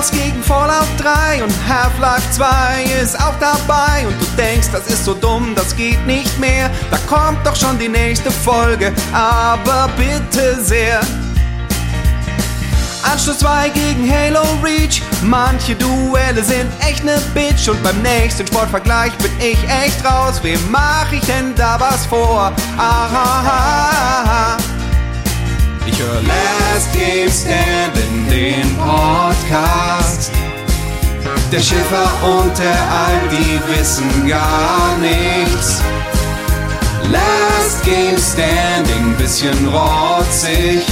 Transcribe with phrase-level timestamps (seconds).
[0.00, 5.04] Wars gegen Fallout 3 und Half-Life 2 ist auch dabei und du denkst, das ist
[5.04, 6.70] so dumm, das geht nicht mehr.
[6.90, 11.00] Da kommt doch schon die nächste Folge, aber bitte sehr.
[13.02, 15.02] Anschluss 2 gegen Halo Reach.
[15.22, 20.40] Manche Duelle sind echt ne Bitch und beim nächsten Sportvergleich bin ich echt raus.
[20.42, 22.52] Wem mach ich denn da was vor?
[22.78, 24.56] Aha.
[25.86, 30.30] Ich höre Last Game Standing, den Podcast.
[31.50, 35.80] Der Schiffer und der Aldi wissen gar nichts.
[37.10, 40.84] Last Game Standing, bisschen rotzig.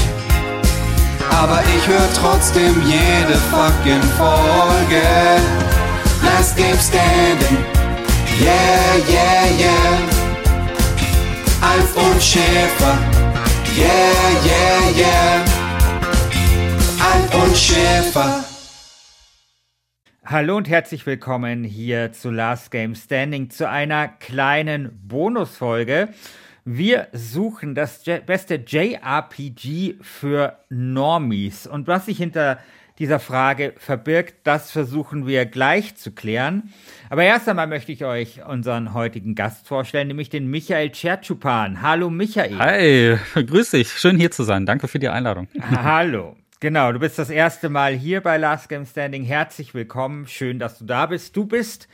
[1.31, 5.03] Aber ich höre trotzdem jede fucking Folge.
[6.23, 7.65] Last Game Standing,
[8.41, 9.99] yeah, yeah, yeah.
[11.61, 12.99] Alf und Schäfer,
[13.79, 15.45] yeah, yeah, yeah.
[17.01, 18.45] Alf und Schäfer.
[20.25, 26.09] Hallo und herzlich willkommen hier zu Last Game Standing zu einer kleinen Bonusfolge.
[26.65, 31.67] Wir suchen das beste JRPG für Normies.
[31.67, 32.59] Und was sich hinter
[32.99, 36.73] dieser Frage verbirgt, das versuchen wir gleich zu klären.
[37.11, 41.81] Aber erst einmal möchte ich euch unseren heutigen Gast vorstellen, nämlich den Michael Tschertschupan.
[41.83, 42.59] Hallo Michael.
[42.59, 43.91] Hi, grüß dich.
[43.93, 44.67] Schön hier zu sein.
[44.67, 45.49] Danke für die Einladung.
[45.71, 46.37] Hallo.
[46.61, 49.23] Genau, du bist das erste Mal hier bei Last Game Standing.
[49.23, 50.27] Herzlich willkommen.
[50.27, 51.37] Schön, dass du da bist.
[51.37, 51.89] Du bist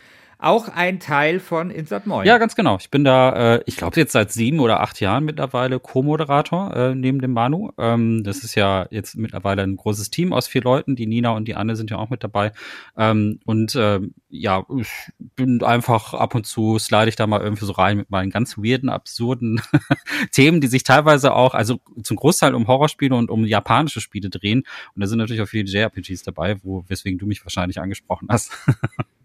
[0.44, 2.26] auch ein Teil von Insert Moin.
[2.26, 2.76] Ja, ganz genau.
[2.78, 6.94] Ich bin da, äh, ich glaube jetzt seit sieben oder acht Jahren mittlerweile Co-Moderator äh,
[6.94, 7.70] neben dem Manu.
[7.78, 10.96] Ähm, das ist ja jetzt mittlerweile ein großes Team aus vier Leuten.
[10.96, 12.52] Die Nina und die Anne sind ja auch mit dabei.
[12.96, 17.64] Ähm, und äh, ja, ich bin einfach ab und zu slide ich da mal irgendwie
[17.64, 19.62] so rein mit meinen ganz weirden, absurden
[20.30, 24.64] Themen, die sich teilweise auch, also zum Großteil um Horrorspiele und um japanische Spiele drehen.
[24.94, 28.52] Und da sind natürlich auch viele JRPGs dabei, wo, weswegen du mich wahrscheinlich angesprochen hast.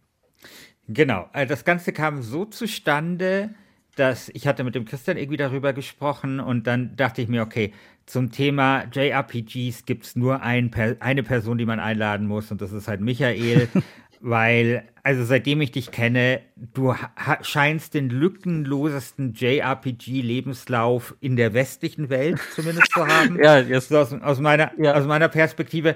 [0.92, 3.52] Genau, also das Ganze kam so zustande,
[3.96, 7.74] dass ich hatte mit dem Christian irgendwie darüber gesprochen und dann dachte ich mir, okay,
[8.08, 12.72] zum Thema JRPGs gibt es nur ein, eine Person, die man einladen muss und das
[12.72, 13.68] ist halt Michael,
[14.20, 16.96] weil, also seitdem ich dich kenne, du
[17.42, 23.38] scheinst den lückenlosesten JRPG-Lebenslauf in der westlichen Welt zumindest zu haben.
[23.44, 23.90] ja, jetzt.
[23.90, 24.96] So aus, aus, meiner, ja.
[24.96, 25.96] aus meiner Perspektive.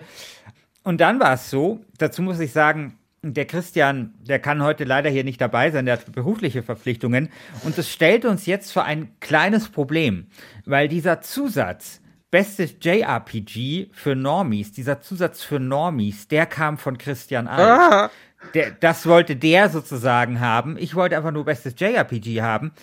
[0.84, 5.10] Und dann war es so, dazu muss ich sagen, der Christian, der kann heute leider
[5.10, 7.30] hier nicht dabei sein, der hat berufliche Verpflichtungen.
[7.64, 10.28] Und das stellt uns jetzt vor ein kleines Problem,
[10.66, 17.48] weil dieser Zusatz, bestes JRPG für Normies, dieser Zusatz für Normies, der kam von Christian
[17.48, 17.60] Alt.
[17.60, 18.12] Ah.
[18.54, 20.76] Der, das wollte der sozusagen haben.
[20.78, 22.74] Ich wollte einfach nur bestes JRPG haben.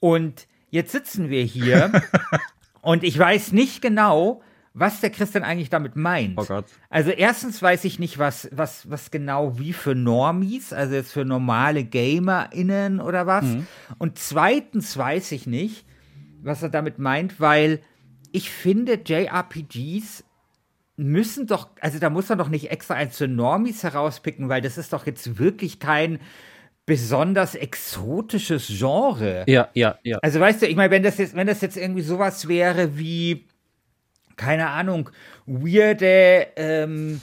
[0.00, 1.92] Und jetzt sitzen wir hier
[2.82, 4.42] und ich weiß nicht genau,
[4.78, 6.38] was der Christian eigentlich damit meint.
[6.38, 6.62] Oh.
[6.88, 11.24] Also erstens weiß ich nicht, was, was, was genau wie für Normies, also jetzt für
[11.24, 13.44] normale GamerInnen oder was.
[13.44, 13.66] Mhm.
[13.98, 15.84] Und zweitens weiß ich nicht,
[16.42, 17.80] was er damit meint, weil
[18.32, 20.24] ich finde, JRPGs
[20.96, 24.78] müssen doch, also da muss man doch nicht extra eins für Normies herauspicken, weil das
[24.78, 26.18] ist doch jetzt wirklich kein
[26.86, 29.44] besonders exotisches Genre.
[29.46, 30.18] Ja, ja, ja.
[30.22, 33.46] Also weißt du, ich meine, wenn das jetzt, wenn das jetzt irgendwie sowas wäre wie
[34.38, 35.10] keine Ahnung,
[35.46, 37.20] weirde ähm,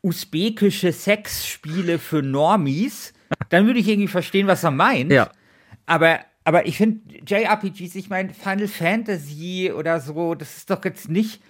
[0.00, 3.12] usbekische Sexspiele für Normies,
[3.50, 5.12] dann würde ich irgendwie verstehen, was er meint.
[5.12, 5.30] Ja.
[5.86, 11.08] Aber, aber ich finde JRPGs, ich meine, Final Fantasy oder so, das ist doch jetzt
[11.08, 11.42] nicht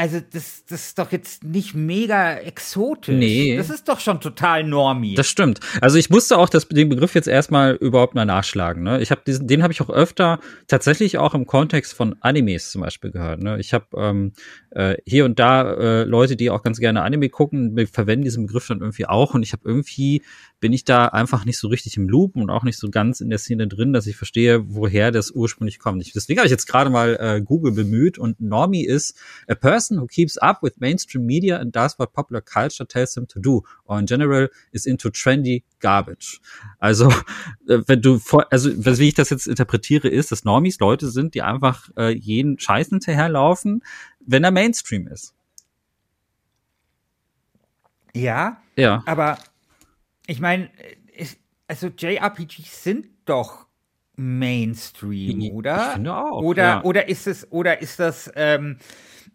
[0.00, 3.14] also, das, das ist doch jetzt nicht mega exotisch.
[3.14, 3.58] Nee.
[3.58, 5.14] Das ist doch schon total normie.
[5.14, 5.60] Das stimmt.
[5.82, 8.82] Also, ich musste auch das, den Begriff jetzt erstmal überhaupt mal nachschlagen.
[8.82, 9.02] Ne?
[9.02, 12.80] Ich habe diesen, den habe ich auch öfter tatsächlich auch im Kontext von Animes zum
[12.80, 13.42] Beispiel gehört.
[13.42, 13.60] Ne?
[13.60, 14.32] Ich habe ähm,
[14.70, 18.68] äh, hier und da äh, Leute, die auch ganz gerne Anime gucken, verwenden diesen Begriff
[18.68, 19.34] dann irgendwie auch.
[19.34, 20.22] Und ich habe irgendwie
[20.60, 23.30] bin ich da einfach nicht so richtig im Loop und auch nicht so ganz in
[23.30, 26.02] der Szene drin, dass ich verstehe, woher das ursprünglich kommt.
[26.02, 29.18] Ich, deswegen habe ich jetzt gerade mal äh, Google bemüht und Normie ist
[29.48, 33.26] a person who keeps up with mainstream media and does what popular culture tells him
[33.26, 36.40] to do, or in general is into trendy garbage.
[36.78, 37.08] Also,
[37.68, 41.34] äh, wenn du vor, also wie ich das jetzt interpretiere, ist, dass Normies Leute sind,
[41.34, 43.82] die einfach äh, jeden Scheiß hinterherlaufen,
[44.20, 45.34] wenn er Mainstream ist.
[48.12, 49.02] Ja, ja.
[49.06, 49.38] aber
[50.30, 50.70] ich meine,
[51.66, 53.66] also JRPGs sind doch
[54.16, 55.86] Mainstream, oder?
[55.86, 56.42] Ich finde auch.
[56.42, 56.84] Oder, ja.
[56.84, 58.76] oder ist es, oder ist das, ähm,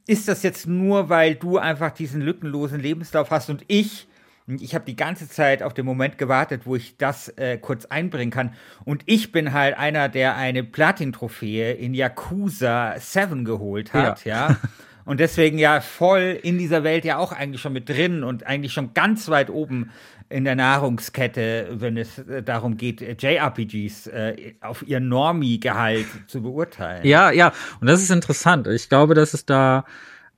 [0.08, 4.08] ist das jetzt nur, weil du einfach diesen lückenlosen Lebenslauf hast und ich,
[4.48, 8.32] ich habe die ganze Zeit auf den Moment gewartet, wo ich das äh, kurz einbringen
[8.32, 8.54] kann.
[8.86, 14.50] Und ich bin halt einer, der eine Platin-Trophäe in Yakuza 7 geholt hat, ja.
[14.52, 14.58] ja.
[15.04, 18.72] und deswegen ja voll in dieser Welt ja auch eigentlich schon mit drin und eigentlich
[18.72, 19.92] schon ganz weit oben
[20.30, 26.42] in der Nahrungskette, wenn es äh, darum geht, äh, JRPGs äh, auf ihr Normie-Gehalt zu
[26.42, 27.06] beurteilen.
[27.06, 28.68] Ja, ja, und das ist interessant.
[28.68, 29.86] Ich glaube, dass es da,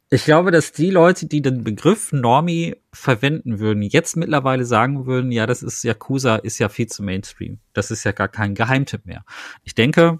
[0.09, 5.31] ich glaube, dass die Leute, die den Begriff Normie verwenden würden, jetzt mittlerweile sagen würden,
[5.31, 7.59] ja, das ist Yakuza, ist ja viel zu Mainstream.
[7.73, 9.23] Das ist ja gar kein Geheimtipp mehr.
[9.63, 10.19] Ich denke,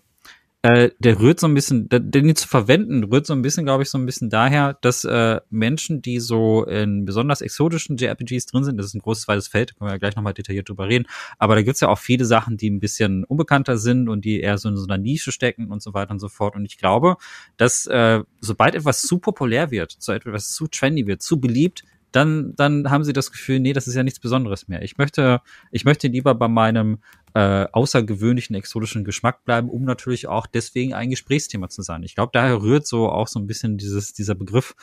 [0.68, 3.90] äh, der rührt so ein bisschen, den zu verwenden, rührt so ein bisschen, glaube ich,
[3.90, 8.78] so ein bisschen daher, dass äh, Menschen, die so in besonders exotischen JRPGs drin sind,
[8.78, 11.06] das ist ein großes weites Feld, können wir ja gleich nochmal detailliert drüber reden,
[11.38, 14.58] aber da gibt's ja auch viele Sachen, die ein bisschen unbekannter sind und die eher
[14.58, 16.56] so in so einer Nische stecken und so weiter und so fort.
[16.56, 17.16] Und ich glaube,
[17.56, 22.56] dass äh, sobald etwas zu populär wird, so etwas zu trendy wird, zu beliebt, dann,
[22.56, 24.82] dann haben sie das Gefühl, nee, das ist ja nichts Besonderes mehr.
[24.82, 27.00] Ich möchte, ich möchte lieber bei meinem
[27.34, 32.04] äh, außergewöhnlichen, exotischen Geschmack bleiben, um natürlich auch deswegen ein Gesprächsthema zu sein.
[32.04, 34.76] Ich glaube, daher rührt so auch so ein bisschen dieses, dieser Begriff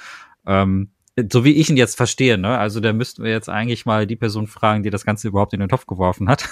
[0.46, 0.90] ähm,
[1.30, 2.58] so wie ich ihn jetzt verstehe, ne?
[2.58, 5.60] Also da müssten wir jetzt eigentlich mal die Person fragen, die das Ganze überhaupt in
[5.60, 6.48] den Topf geworfen hat.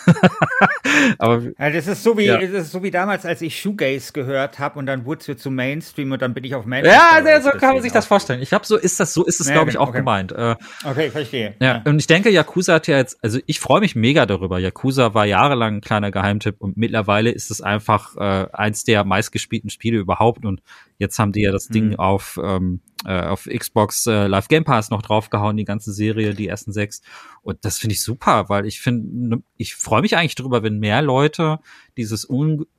[1.19, 2.39] Aber ja, das ist so wie ja.
[2.39, 5.51] das ist so wie damals, als ich Shoegaze gehört habe und dann wurde es zu
[5.51, 6.95] Mainstream und dann bin ich auf Mainstream.
[6.95, 8.41] Ja, also, so kann man sich das vorstellen.
[8.41, 9.99] Ich habe so ist das so ist es ja, glaube ich auch okay.
[9.99, 10.31] gemeint.
[10.31, 10.55] Äh,
[10.85, 11.57] okay, verstehe.
[11.61, 14.61] Ja, und ich denke, Yakuza hat ja jetzt, also ich freue mich mega darüber.
[14.61, 19.71] Yakuza war jahrelang ein kleiner Geheimtipp und mittlerweile ist es einfach äh, eins der meistgespielten
[19.71, 20.63] Spiele überhaupt und
[21.03, 21.97] jetzt haben die ja das Ding mhm.
[21.97, 26.49] auf ähm, äh, auf Xbox äh, Live Game Pass noch draufgehauen, die ganze Serie, die
[26.49, 27.03] ersten sechs.
[27.43, 30.79] Und das finde ich super, weil ich finde, ne, ich freue mich eigentlich darüber, wenn
[30.79, 31.59] mehr Leute
[31.97, 32.29] dieses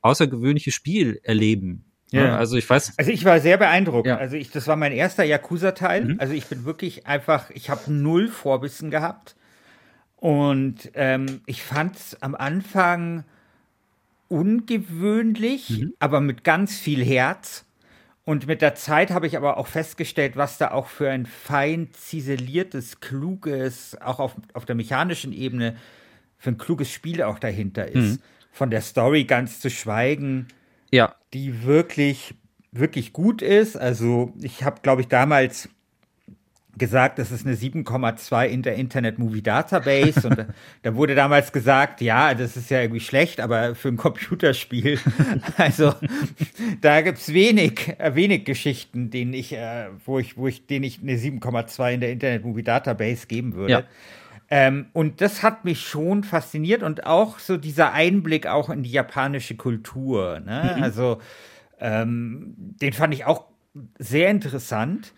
[0.01, 1.85] außergewöhnliche Spiel erleben.
[2.11, 2.25] Ja.
[2.25, 2.37] ja.
[2.37, 2.93] also ich weiß.
[2.97, 4.07] Also ich war sehr beeindruckt.
[4.07, 4.17] Ja.
[4.17, 6.05] Also ich, das war mein erster Yakuza-Teil.
[6.05, 6.19] Mhm.
[6.19, 9.35] Also ich bin wirklich einfach, ich habe null Vorwissen gehabt.
[10.15, 13.25] Und ähm, ich fand es am Anfang
[14.29, 15.93] ungewöhnlich, mhm.
[15.99, 17.65] aber mit ganz viel Herz.
[18.25, 21.89] Und mit der Zeit habe ich aber auch festgestellt, was da auch für ein fein
[21.91, 25.75] ziseliertes, kluges, auch auf, auf der mechanischen Ebene,
[26.37, 27.95] für ein kluges Spiel auch dahinter ist.
[27.95, 28.19] Mhm.
[28.51, 30.47] Von der Story ganz zu schweigen,
[30.91, 31.15] ja.
[31.33, 32.35] die wirklich,
[32.71, 33.75] wirklich gut ist.
[33.75, 35.69] Also ich habe, glaube ich, damals
[36.77, 40.45] gesagt, das ist eine 7,2 in der Internet Movie Database und
[40.81, 44.99] da wurde damals gesagt, ja, das ist ja irgendwie schlecht, aber für ein Computerspiel,
[45.57, 45.93] also
[46.81, 50.99] da gibt's wenig, äh, wenig Geschichten, denen ich, äh, wo ich, wo ich, denen ich
[51.01, 53.71] eine 7,2 in der Internet Movie Database geben würde.
[53.71, 53.83] Ja.
[54.49, 58.91] Ähm, und das hat mich schon fasziniert und auch so dieser Einblick auch in die
[58.91, 60.39] japanische Kultur.
[60.39, 60.75] Ne?
[60.75, 60.83] Mhm.
[60.83, 61.19] Also
[61.79, 63.45] ähm, den fand ich auch
[63.97, 65.13] sehr interessant.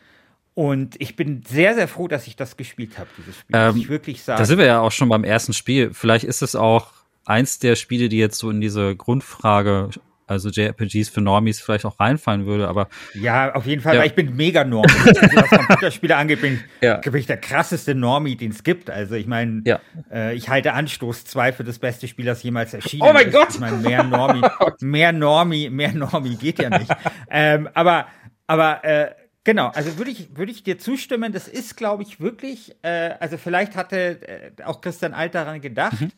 [0.55, 3.55] Und ich bin sehr, sehr froh, dass ich das gespielt habe, dieses Spiel.
[3.55, 4.39] Ähm, ich wirklich sagen.
[4.39, 5.93] Da sind wir ja auch schon beim ersten Spiel.
[5.93, 6.93] Vielleicht ist es auch
[7.25, 9.89] eins der Spiele, die jetzt so in diese Grundfrage,
[10.27, 12.87] also JRPGs für Normies vielleicht auch reinfallen würde, aber.
[13.13, 13.99] Ja, auf jeden Fall, ja.
[13.99, 14.89] weil ich bin mega Normie.
[15.05, 16.97] also, was Computerspiele angeht, bin, ja.
[16.97, 18.89] bin ich der krasseste Normie, den es gibt.
[18.89, 19.81] Also ich meine, ja.
[20.09, 23.09] äh, ich halte Anstoß 2 für das beste Spiel, das jemals erschienen ist.
[23.09, 23.33] Oh mein ist.
[23.33, 23.49] Gott!
[23.49, 24.41] Ich meine, mehr Normie,
[24.79, 26.91] mehr Normie, mehr Normie geht ja nicht.
[27.29, 28.07] ähm, aber,
[28.47, 29.11] aber, äh,
[29.45, 33.37] Genau, also würde ich, würde ich dir zustimmen, das ist, glaube ich, wirklich, äh, also
[33.37, 36.11] vielleicht hatte äh, auch Christian Alt daran gedacht, mhm.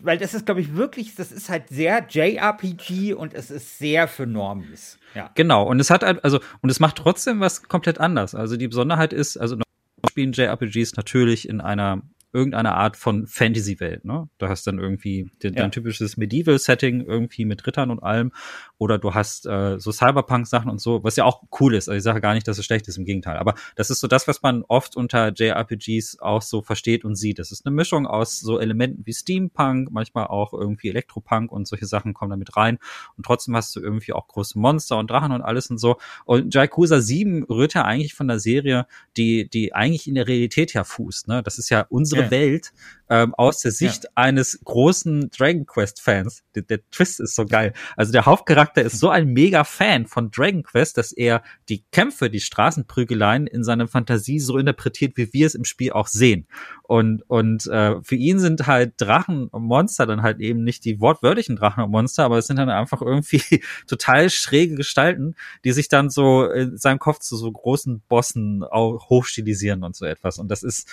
[0.00, 4.06] weil das ist, glaube ich, wirklich, das ist halt sehr JRPG und es ist sehr
[4.06, 4.98] für Normies.
[5.14, 5.30] Ja.
[5.34, 8.34] Genau, und es hat, also, und es macht trotzdem was komplett anders.
[8.34, 9.56] Also die Besonderheit ist, also
[10.06, 14.04] spielen JRPGs natürlich in einer irgendeine Art von Fantasy-Welt.
[14.04, 14.28] Ne?
[14.38, 15.62] Du hast dann irgendwie den, ja.
[15.62, 18.32] dein typisches Medieval-Setting irgendwie mit Rittern und allem.
[18.78, 21.88] Oder du hast äh, so Cyberpunk-Sachen und so, was ja auch cool ist.
[21.88, 23.36] Also ich sage gar nicht, dass es schlecht ist, im Gegenteil.
[23.36, 27.38] Aber das ist so das, was man oft unter JRPGs auch so versteht und sieht.
[27.38, 31.86] Das ist eine Mischung aus so Elementen wie Steampunk, manchmal auch irgendwie Elektropunk und solche
[31.86, 32.78] Sachen kommen damit rein.
[33.16, 35.98] Und trotzdem hast du irgendwie auch große Monster und Drachen und alles und so.
[36.24, 40.72] Und Yakuza 7 rührt ja eigentlich von der Serie, die, die eigentlich in der Realität
[40.72, 41.28] ja fußt.
[41.28, 41.42] Ne?
[41.42, 42.30] Das ist ja unsere ja.
[42.30, 42.72] Welt
[43.10, 44.10] ähm, aus der Sicht ja.
[44.14, 46.42] eines großen Dragon Quest Fans.
[46.54, 47.72] Der, der, Twist ist so geil.
[47.96, 52.30] Also der Hauptcharakter ist so ein mega Fan von Dragon Quest, dass er die Kämpfe,
[52.30, 56.46] die Straßenprügeleien in seiner Fantasie so interpretiert, wie wir es im Spiel auch sehen.
[56.82, 61.00] Und und äh, für ihn sind halt Drachen und Monster dann halt eben nicht die
[61.00, 63.42] wortwörtlichen Drachen und Monster, aber es sind dann einfach irgendwie
[63.86, 65.34] total schräge Gestalten,
[65.64, 70.04] die sich dann so in seinem Kopf zu so großen Bossen auch hochstilisieren und so
[70.04, 70.38] etwas.
[70.38, 70.88] Und das ist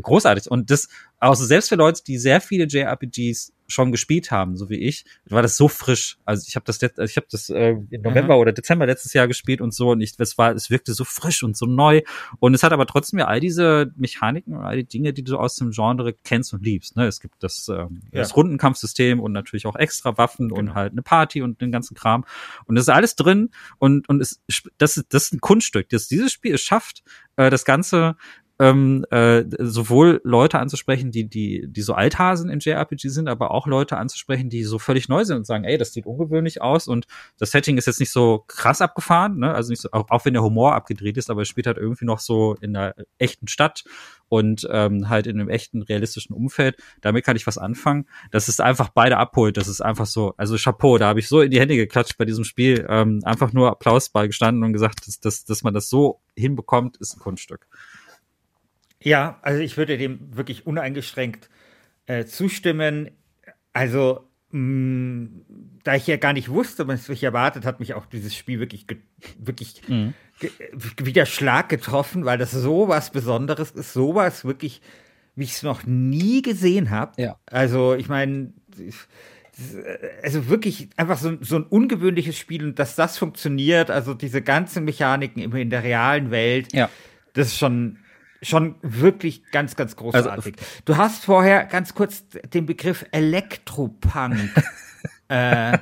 [0.00, 0.50] großartig.
[0.50, 4.76] Und das, also selbst für Leute, die sehr viele JRPGs schon gespielt haben, so wie
[4.76, 6.18] ich, war das so frisch.
[6.24, 8.40] Also ich habe das, ich habe das äh, im November mhm.
[8.40, 11.42] oder Dezember letztes Jahr gespielt und so und ich, es war, es wirkte so frisch
[11.42, 12.02] und so neu
[12.40, 15.38] und es hat aber trotzdem ja all diese Mechaniken und all die Dinge, die du
[15.38, 16.96] aus dem Genre kennst und liebst.
[16.96, 17.06] Ne?
[17.06, 18.20] Es gibt das, ähm, ja.
[18.20, 20.60] das Rundenkampfsystem und natürlich auch extra Waffen genau.
[20.60, 22.24] und halt eine Party und den ganzen Kram
[22.66, 24.40] und das ist alles drin und und es,
[24.78, 27.02] das ist das ist ein Kunststück, dass dieses Spiel es schafft,
[27.36, 28.16] äh, das Ganze
[28.60, 33.66] ähm, äh, sowohl Leute anzusprechen, die, die, die so Althasen in JRPG sind, aber auch
[33.66, 37.06] Leute anzusprechen, die so völlig neu sind und sagen, ey, das sieht ungewöhnlich aus und
[37.38, 39.52] das Setting ist jetzt nicht so krass abgefahren, ne?
[39.54, 42.04] Also nicht so, auch, auch wenn der Humor abgedreht ist, aber es spielt halt irgendwie
[42.04, 43.84] noch so in einer echten Stadt
[44.28, 46.76] und ähm, halt in einem echten realistischen Umfeld.
[47.00, 48.06] Damit kann ich was anfangen.
[48.30, 49.56] Das ist einfach beide abholt.
[49.56, 52.24] Das ist einfach so, also Chapeau, da habe ich so in die Hände geklatscht bei
[52.24, 52.86] diesem Spiel.
[52.88, 57.16] Ähm, einfach nur Applaus beigestanden und gesagt, dass, dass, dass man das so hinbekommt, ist
[57.16, 57.66] ein Kunststück.
[59.04, 61.50] Ja, also ich würde dem wirklich uneingeschränkt
[62.06, 63.10] äh, zustimmen.
[63.72, 65.44] Also, mh, mm,
[65.84, 68.86] da ich ja gar nicht wusste, was mich erwartet, hat mich auch dieses Spiel wirklich,
[69.38, 70.14] wirklich mhm.
[70.96, 74.80] wieder Schlag getroffen, weil das so was Besonderes ist, sowas wirklich,
[75.36, 77.20] wie ich es noch nie gesehen habe.
[77.20, 77.38] Ja.
[77.44, 78.54] Also, ich meine,
[80.22, 84.84] also wirklich einfach so, so, ein ungewöhnliches Spiel und dass das funktioniert, also diese ganzen
[84.84, 86.88] Mechaniken in der realen Welt, ja.
[87.34, 87.98] das ist schon
[88.44, 90.54] schon wirklich ganz, ganz großartig.
[90.56, 94.50] Also, du hast vorher ganz kurz den Begriff Elektropunk
[95.28, 95.78] äh,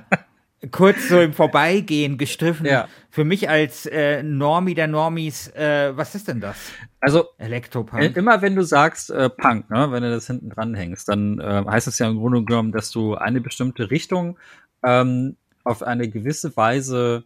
[0.71, 2.66] kurz so im Vorbeigehen gestriffen.
[2.66, 2.88] Ja.
[3.11, 6.57] Für mich als äh, Normie der Normies, äh, was ist denn das?
[7.00, 8.16] Also Elektropunk.
[8.16, 11.64] Immer wenn du sagst äh, Punk, ne, wenn du das hinten dran hängst, dann äh,
[11.66, 14.38] heißt es ja im Grunde genommen, dass du eine bestimmte Richtung
[14.85, 17.25] ähm, auf eine gewisse Weise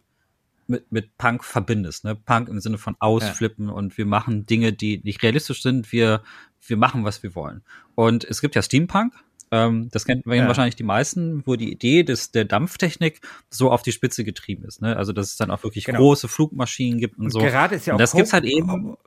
[0.67, 2.03] mit, mit Punk verbindest.
[2.03, 2.15] Ne?
[2.15, 3.73] Punk im Sinne von ausflippen ja.
[3.73, 5.91] und wir machen Dinge, die nicht realistisch sind.
[5.91, 6.21] Wir,
[6.65, 7.63] wir machen, was wir wollen.
[7.95, 9.13] Und es gibt ja Steampunk.
[9.49, 10.47] Ähm, das kennen ja.
[10.47, 14.81] wahrscheinlich die meisten, wo die Idee des, der Dampftechnik so auf die Spitze getrieben ist.
[14.81, 14.97] Ne?
[14.97, 15.99] Also, dass es dann auch wirklich genau.
[15.99, 17.39] große Flugmaschinen gibt und, und so.
[17.39, 18.97] Gerade ist ja auch und das Hope, gibt's halt eben.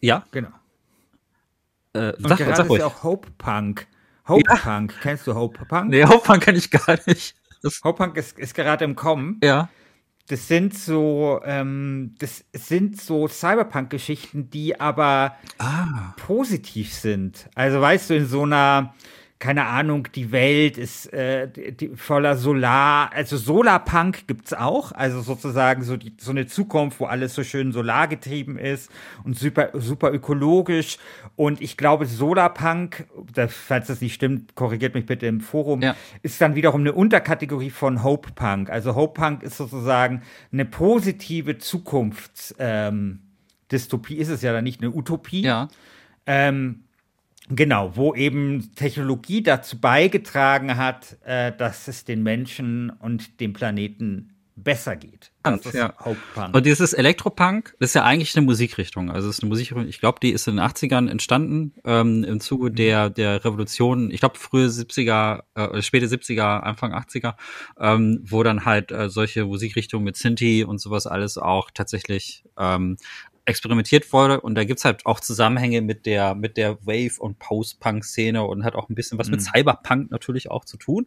[0.00, 0.24] Ja.
[0.30, 0.50] Genau.
[1.92, 3.88] Äh, und sag, gerade sag ist ja auch Hope Punk.
[4.28, 4.56] Hope ja.
[4.56, 4.94] Punk.
[5.00, 5.90] Kennst du Hope Punk?
[5.90, 7.34] Nee, Hope Punk kenne ich gar nicht.
[7.62, 9.40] Das Hope Punk ist, ist gerade im Kommen.
[9.42, 9.68] Ja
[10.28, 16.14] das sind so, ähm, das sind so Cyberpunk-Geschichten, die aber ah.
[16.18, 17.48] positiv sind.
[17.54, 18.94] Also weißt du, in so einer
[19.38, 25.84] keine Ahnung, die Welt ist äh, die, voller Solar, also Solarpunk gibt's auch, also sozusagen
[25.84, 28.90] so die, so eine Zukunft, wo alles so schön solargetrieben ist
[29.22, 30.98] und super super ökologisch
[31.36, 35.94] und ich glaube Solarpunk, das, falls das nicht stimmt, korrigiert mich bitte im Forum, ja.
[36.22, 38.70] ist dann wiederum eine Unterkategorie von Hope Punk.
[38.70, 43.20] Also Hope Punk ist sozusagen eine positive Zukunfts ähm,
[43.70, 43.92] ist
[44.28, 45.42] es ja dann nicht eine Utopie.
[45.42, 45.68] Ja.
[46.26, 46.84] Ähm,
[47.50, 54.34] Genau, wo eben Technologie dazu beigetragen hat, äh, dass es den Menschen und dem Planeten
[54.62, 55.30] besser geht.
[55.42, 55.94] Das ist ja.
[55.98, 56.54] Hauptpunk.
[56.54, 59.10] Und dieses Elektropunk, das ist ja eigentlich eine Musikrichtung.
[59.10, 62.40] Also es ist eine Musikrichtung, ich glaube, die ist in den 80ern entstanden, ähm, im
[62.40, 62.74] Zuge mhm.
[62.74, 67.34] der, der Revolution, ich glaube, frühe 70er, äh, späte 70er, Anfang 80er,
[67.78, 72.96] ähm, wo dann halt äh, solche Musikrichtungen mit Sinti und sowas alles auch tatsächlich ähm,
[73.48, 78.44] experimentiert wurde und da gibt's halt auch Zusammenhänge mit der mit der Wave und Post-Punk-Szene
[78.44, 79.32] und hat auch ein bisschen was mhm.
[79.32, 81.06] mit Cyberpunk natürlich auch zu tun.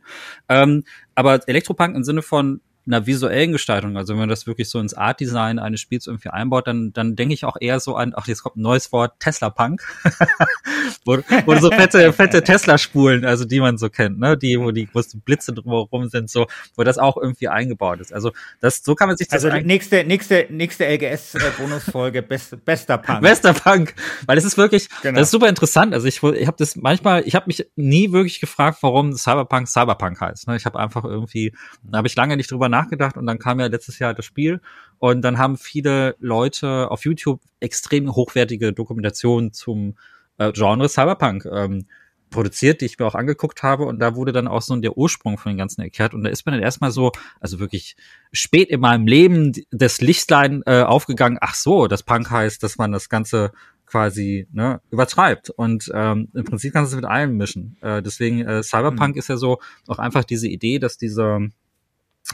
[0.49, 0.83] Ähm,
[1.15, 4.93] aber Elektropunk im Sinne von einer visuellen Gestaltung, also wenn man das wirklich so ins
[4.93, 8.43] Art-Design eines Spiels irgendwie einbaut, dann, dann denke ich auch eher so an, ach, jetzt
[8.43, 9.81] kommt ein neues Wort, Tesla-Punk,
[11.05, 14.87] wo, wo so fette, fette Tesla-Spulen, also die man so kennt, ne, die, wo die
[14.87, 18.13] größten Blitze drumherum sind, so, wo das auch irgendwie eingebaut ist.
[18.13, 23.21] Also das, so kann man sich das Also nächste, nächste, nächste LGS-Bonusfolge, best, bester Punk.
[23.21, 23.93] Bester Punk,
[24.25, 25.19] weil es ist wirklich, genau.
[25.19, 25.93] das ist super interessant.
[25.93, 30.19] Also ich, ich habe das manchmal, ich habe mich nie wirklich gefragt, warum Cyberpunk Cyberpunk
[30.19, 30.47] heißt.
[30.47, 30.55] Ne?
[30.55, 33.67] Ich habe einfach irgendwie, da habe ich lange nicht drüber nachgedacht und dann kam ja
[33.67, 34.61] letztes Jahr das Spiel
[34.97, 39.95] und dann haben viele Leute auf YouTube extrem hochwertige Dokumentationen zum
[40.37, 41.85] äh, Genre Cyberpunk ähm,
[42.31, 45.37] produziert, die ich mir auch angeguckt habe und da wurde dann auch so der Ursprung
[45.37, 47.95] von den ganzen erklärt und da ist man dann erstmal so, also wirklich
[48.31, 52.91] spät in meinem Leben das Lichtlein äh, aufgegangen, ach so, das Punk heißt, dass man
[52.91, 53.51] das Ganze
[53.85, 57.75] quasi ne, übertreibt und ähm, im Prinzip kannst du es mit allem mischen.
[57.81, 59.19] Äh, deswegen äh, Cyberpunk mhm.
[59.19, 61.41] ist ja so auch einfach diese Idee, dass dieser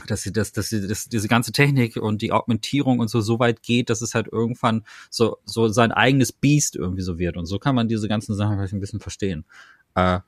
[0.06, 3.38] dass sie das, dass sie das, diese ganze Technik und die Augmentierung und so so
[3.38, 7.46] weit geht, dass es halt irgendwann so so sein eigenes Biest irgendwie so wird und
[7.46, 9.44] so kann man diese ganzen Sachen vielleicht ein bisschen verstehen.
[9.94, 10.20] Äh,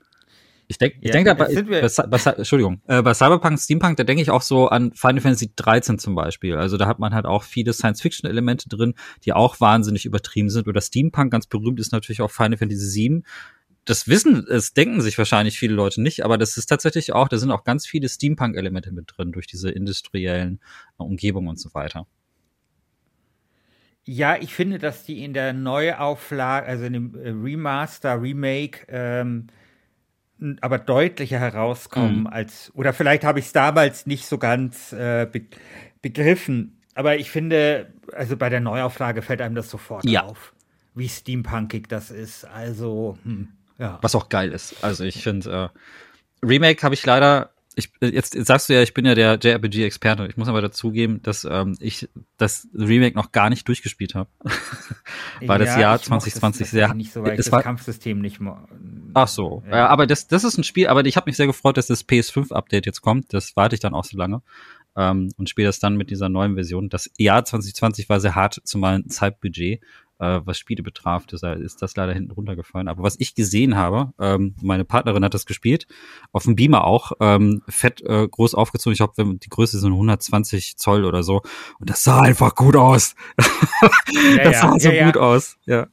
[0.71, 4.21] Ich denke, ich ja, denke bei, bei, bei, Entschuldigung, äh, bei Cyberpunk, Steampunk, da denke
[4.21, 6.55] ich auch so an Final Fantasy 13 zum Beispiel.
[6.55, 8.93] Also da hat man halt auch viele Science-Fiction-Elemente drin,
[9.25, 10.69] die auch wahnsinnig übertrieben sind.
[10.69, 13.23] Oder Steampunk, ganz berühmt ist natürlich auch Final Fantasy 7.
[13.85, 17.37] Das wissen, es denken sich wahrscheinlich viele Leute nicht, aber das ist tatsächlich auch, da
[17.37, 20.59] sind auch ganz viele Steampunk-Elemente mit drin durch diese industriellen
[20.97, 22.05] Umgebungen und so weiter.
[24.03, 29.47] Ja, ich finde, dass die in der Neuauflage, also in dem äh, Remaster, Remake, ähm,
[30.59, 32.27] aber deutlicher herauskommen mhm.
[32.27, 35.43] als, oder vielleicht habe ich es damals nicht so ganz äh, be
[36.01, 36.81] begriffen.
[36.95, 40.23] Aber ich finde, also bei der Neuauflage fällt einem das sofort ja.
[40.23, 40.55] auf,
[40.95, 42.43] wie steampunkig das ist.
[42.43, 43.49] Also, hm,
[43.81, 43.97] ja.
[44.01, 44.83] Was auch geil ist.
[44.83, 45.71] Also ich finde,
[46.43, 49.39] äh, Remake habe ich leider ich, jetzt, jetzt sagst du ja, ich bin ja der
[49.41, 50.27] JRPG-Experte.
[50.27, 54.29] Ich muss aber dazugeben, dass ähm, ich das Remake noch gar nicht durchgespielt habe.
[55.39, 56.93] weil ja, das Jahr 2020 das, sehr.
[56.93, 58.39] Nicht so, weil ich das war, Kampfsystem nicht.
[59.13, 59.63] Ach so.
[59.69, 59.87] Ja.
[59.87, 62.85] aber das, das ist ein Spiel, aber ich habe mich sehr gefreut, dass das PS5-Update
[62.85, 63.33] jetzt kommt.
[63.33, 64.41] Das warte ich dann auch so lange.
[64.97, 66.89] Ähm, und spiele das dann mit dieser neuen Version.
[66.89, 69.81] Das Jahr 2020 war sehr hart zu meinem Zeitbudget
[70.21, 72.87] äh, was Spiele betraf, ist, ist das leider hinten runtergefallen.
[72.87, 75.87] Aber was ich gesehen habe, ähm, meine Partnerin hat das gespielt,
[76.31, 78.93] auf dem Beamer auch, ähm, fett äh, groß aufgezogen.
[78.93, 81.41] Ich glaube, die Größe sind 120 Zoll oder so.
[81.79, 83.15] Und das sah einfach gut aus.
[84.37, 85.87] Ja, das sah ja, so ja, gut aus, ja.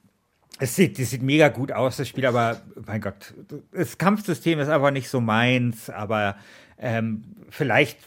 [0.61, 3.33] Es sieht, das sieht mega gut aus, das Spiel, aber mein Gott,
[3.73, 6.37] das Kampfsystem ist einfach nicht so meins, aber
[6.79, 7.99] ähm, vielleicht,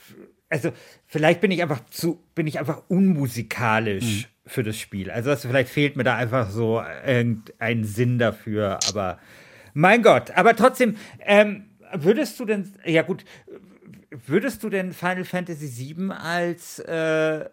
[0.49, 0.71] also
[1.05, 4.27] vielleicht bin ich einfach zu, bin ich einfach unmusikalisch.
[4.41, 5.11] Mhm für das Spiel.
[5.11, 9.19] Also das, vielleicht fehlt mir da einfach so irgendein Sinn dafür, aber
[9.73, 13.23] mein Gott, aber trotzdem, ähm, würdest du denn, ja gut,
[14.09, 17.49] würdest du denn Final Fantasy VII als äh,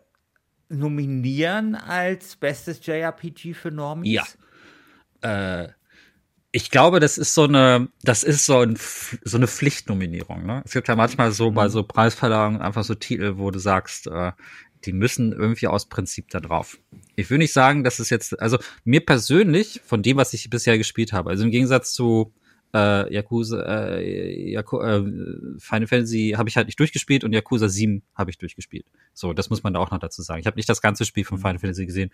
[0.69, 4.37] nominieren als bestes JRPG für Normies?
[5.23, 5.63] Ja.
[5.63, 5.69] Äh,
[6.51, 8.77] ich glaube, das ist so eine, das ist so, ein,
[9.23, 10.47] so eine Pflichtnominierung.
[10.47, 10.63] Ne?
[10.65, 11.55] Es gibt ja manchmal so mhm.
[11.55, 14.33] bei so Preisverleihungen einfach so Titel, wo du sagst, äh,
[14.85, 16.79] die müssen irgendwie aus Prinzip da drauf.
[17.17, 20.79] Ich will nicht sagen, dass es jetzt, also mir persönlich, von dem, was ich bisher
[20.79, 22.33] gespielt habe, also im Gegensatz zu
[22.75, 25.03] äh, Yakuza, äh, Yaku, äh,
[25.59, 28.87] Final Fantasy habe ich halt nicht durchgespielt und Yakuza 7 habe ich durchgespielt.
[29.15, 30.41] So, das muss man da auch noch dazu sagen.
[30.41, 31.39] Ich habe nicht das ganze Spiel von.
[31.39, 32.11] Final Fantasy gesehen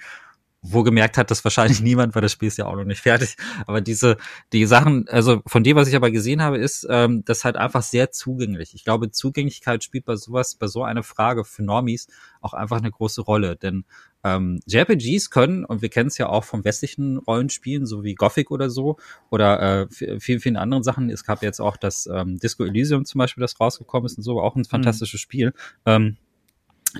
[0.66, 3.37] wo gemerkt hat, dass wahrscheinlich niemand, weil das Spiel ist ja auch noch nicht fertig.
[3.66, 4.16] Aber diese,
[4.52, 7.83] die Sachen, also von dem, was ich aber gesehen habe, ist ähm, das halt einfach
[7.83, 8.75] sehr zugänglich.
[8.75, 12.09] Ich glaube, Zugänglichkeit spielt bei sowas, bei so einer Frage für Normies
[12.40, 13.57] auch einfach eine große Rolle.
[13.57, 13.85] Denn
[14.24, 18.50] ähm, JRPGs können, und wir kennen es ja auch vom westlichen Rollenspielen, so wie Gothic
[18.50, 18.96] oder so,
[19.31, 21.11] oder äh, vielen, vielen anderen Sachen.
[21.11, 24.40] Es gab jetzt auch das ähm, Disco Elysium zum Beispiel, das rausgekommen ist und so,
[24.40, 24.64] auch ein mhm.
[24.64, 25.22] fantastisches mhm.
[25.22, 25.53] Spiel.
[25.85, 26.16] Ähm,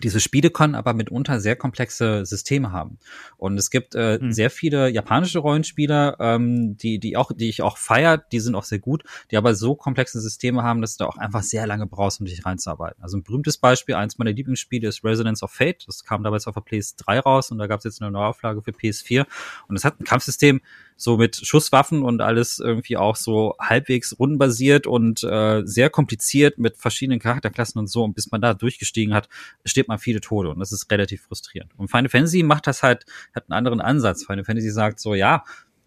[0.03, 2.99] diese Spiele können aber mitunter sehr komplexe Systeme haben.
[3.37, 4.33] Und es gibt äh, hm.
[4.33, 8.65] sehr viele japanische Rollenspieler, ähm, die, die auch, die ich auch feiert, die sind auch
[8.65, 12.21] sehr gut, die aber so komplexe Systeme haben, dass du auch einfach sehr lange brauchst,
[12.21, 13.03] um dich reinzuarbeiten.
[13.03, 15.85] Also ein berühmtes Beispiel, eins meiner Lieblingsspiele ist Resonance of Fate.
[15.87, 18.73] Das kam damals auf der PS3 raus und da gab es jetzt eine Neuauflage für
[18.73, 19.27] PS4.
[19.69, 20.61] Und es hat ein Kampfsystem,
[20.97, 26.77] so mit Schusswaffen und alles irgendwie auch so halbwegs rundenbasiert und äh, sehr kompliziert mit
[26.77, 28.05] verschiedenen Charakterklassen und so.
[28.05, 29.29] Und bis man da durchgestiegen hat,
[29.65, 31.73] steht man viele Tode und das ist relativ frustrierend.
[31.77, 34.25] Und Final Fantasy macht das halt, hat einen anderen Ansatz.
[34.25, 35.45] Final Fantasy sagt so, ja,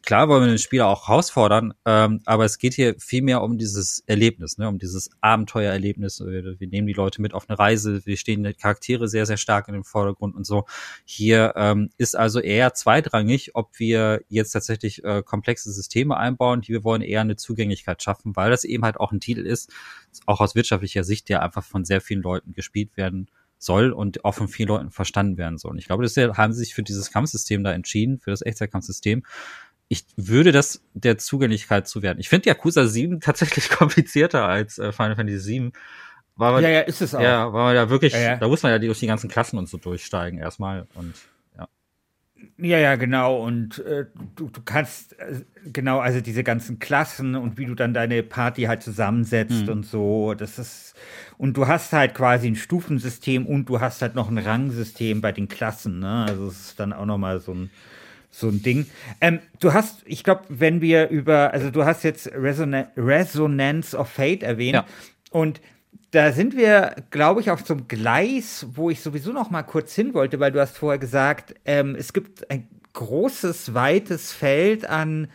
[0.07, 3.57] klar wollen wir den Spieler auch herausfordern, ähm, aber es geht hier viel mehr um
[3.57, 6.21] dieses Erlebnis, ne, um dieses Abenteuererlebnis.
[6.21, 9.35] Wir, wir, nehmen die Leute mit auf eine Reise, wir stehen die Charaktere sehr, sehr
[9.35, 10.63] stark in den Vordergrund und so.
[11.03, 16.61] Hier ähm, ist also eher zweitrangig, ob wir jetzt tatsächlich äh, komplexe Systeme einbauen.
[16.61, 19.73] Hier wir wollen eher eine Zugänglichkeit schaffen, weil das eben halt auch ein Titel ist,
[20.27, 24.33] auch aus wirtschaftlicher Sicht, der einfach von sehr vielen Leuten gespielt werden soll und auch
[24.33, 25.71] von vielen Leuten verstanden werden soll.
[25.71, 29.23] Und ich glaube, deshalb haben sie sich für dieses Kampfsystem da entschieden, für das Echtzeitkampfsystem,
[29.89, 32.19] ich würde das der Zugänglichkeit zuwerten.
[32.19, 35.71] Ich finde Yakuza 7 tatsächlich komplizierter als äh, Final Fantasy 7.
[36.35, 37.21] Weil man, ja, ja, ist es auch.
[37.21, 38.35] Ja, weil man ja wirklich, ja, ja.
[38.35, 41.15] da muss man ja durch die ganzen Klassen und so durchsteigen erstmal und
[41.57, 41.67] ja.
[42.59, 43.43] Ja, ja, genau.
[43.43, 47.95] Und äh, du, du kannst, äh, genau, also diese ganzen Klassen und wie du dann
[47.95, 49.69] deine Party halt zusammensetzt mhm.
[49.69, 50.95] und so, das ist,
[51.39, 55.31] und du hast halt quasi ein Stufensystem und du hast halt noch ein Rangsystem bei
[55.31, 56.25] den Klassen, ne?
[56.27, 57.71] Also es ist dann auch nochmal so ein,
[58.39, 58.85] so ein Ding.
[59.19, 64.09] Ähm, du hast, ich glaube, wenn wir über, also du hast jetzt Reson Resonance of
[64.09, 64.85] Fate erwähnt ja.
[65.31, 65.59] und
[66.11, 69.93] da sind wir, glaube ich, auf so einem Gleis, wo ich sowieso noch mal kurz
[69.93, 75.27] hin wollte, weil du hast vorher gesagt, ähm, es gibt ein großes, weites Feld an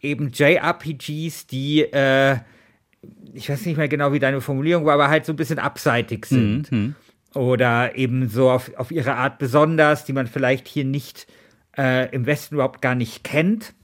[0.00, 2.38] eben JRPGs, die, äh,
[3.32, 6.26] ich weiß nicht mehr genau, wie deine Formulierung war, aber halt so ein bisschen abseitig
[6.26, 6.70] sind.
[6.70, 6.94] Mhm.
[7.34, 11.26] Oder eben so auf, auf ihre Art besonders, die man vielleicht hier nicht
[11.76, 13.74] äh, im Westen überhaupt gar nicht kennt.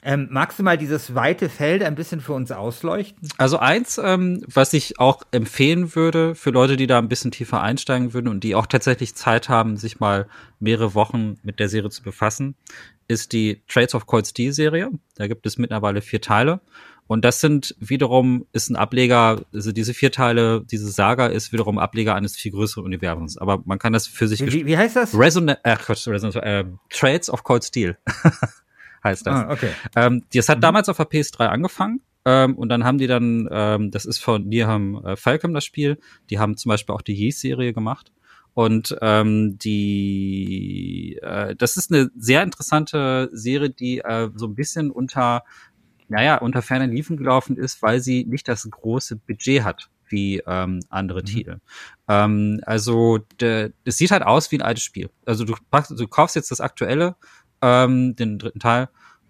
[0.00, 3.28] Ähm, magst du mal dieses weite Feld ein bisschen für uns ausleuchten?
[3.36, 7.60] Also eins, ähm, was ich auch empfehlen würde für Leute, die da ein bisschen tiefer
[7.60, 10.28] einsteigen würden und die auch tatsächlich Zeit haben, sich mal
[10.60, 12.54] mehrere Wochen mit der Serie zu befassen,
[13.08, 14.90] ist die Trades of Cold Steel Serie.
[15.16, 16.60] Da gibt es mittlerweile vier Teile.
[17.08, 21.78] Und das sind wiederum, ist ein Ableger, also diese vier Teile, diese Saga ist wiederum
[21.78, 23.38] Ableger eines viel größeren Universums.
[23.38, 24.40] Aber man kann das für sich.
[24.46, 25.18] Wie, wie heißt das?
[25.18, 27.96] Resonant, äh, Resonant, äh, Trades of Cold Steel
[29.02, 29.34] heißt das.
[29.34, 29.70] Ah, okay.
[29.96, 30.62] Ähm, das hat Mhm.
[30.62, 32.00] damals auf der PS3 angefangen.
[32.24, 35.98] Ähm, und dann haben die dann, ähm, das ist von Niham äh, Falcom das Spiel,
[36.28, 38.12] die haben zum Beispiel auch die Yeast-Serie gemacht.
[38.52, 44.90] Und ähm, die, äh, das ist eine sehr interessante Serie, die äh, so ein bisschen
[44.90, 45.44] unter,
[46.08, 50.80] naja, unter ferner Liefen gelaufen ist, weil sie nicht das große Budget hat wie ähm,
[50.88, 51.24] andere Mhm.
[51.26, 51.60] Titel.
[52.08, 55.10] Ähm, also es sieht halt aus wie ein altes Spiel.
[55.26, 57.16] Also du, packst, du kaufst jetzt das aktuelle,
[57.60, 58.88] ähm, den dritten Teil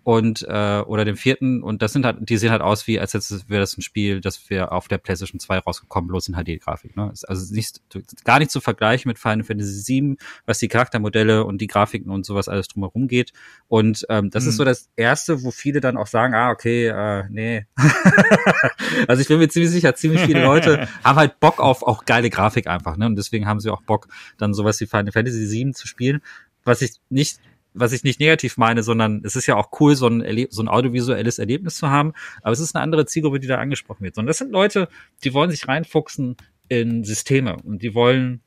[0.09, 3.12] und äh, oder den vierten und das sind halt, die sehen halt aus wie, als
[3.12, 6.97] wäre das ein Spiel, das wäre auf der PlayStation 2 rausgekommen, bloß in HD-Grafik.
[6.97, 7.11] Ne?
[7.12, 7.83] Ist also nicht,
[8.25, 10.16] gar nicht zu vergleichen mit Final Fantasy VII,
[10.47, 13.35] was die Charaktermodelle und die Grafiken und sowas alles drumherum geht.
[13.66, 14.49] Und ähm, das Mhm.
[14.49, 17.66] ist so das Erste, wo viele dann auch sagen, ah, okay, äh, nee.
[19.09, 22.31] also ich bin mir ziemlich sicher, ziemlich viele Leute haben halt Bock auf auch geile
[22.31, 23.05] Grafik einfach, ne?
[23.05, 26.23] Und deswegen haben sie auch Bock, dann sowas wie Final Fantasy VII zu spielen,
[26.64, 27.40] was ich nicht
[27.78, 30.62] was ich nicht negativ meine, sondern es ist ja auch cool, so ein, Erleb so
[30.62, 32.12] ein audiovisuelles Erlebnis zu haben,
[32.42, 34.18] aber es ist eine andere Zielgruppe, die da angesprochen wird.
[34.18, 34.88] Und das sind Leute,
[35.24, 36.36] die wollen sich reinfuchsen
[36.68, 38.42] in Systeme und die wollen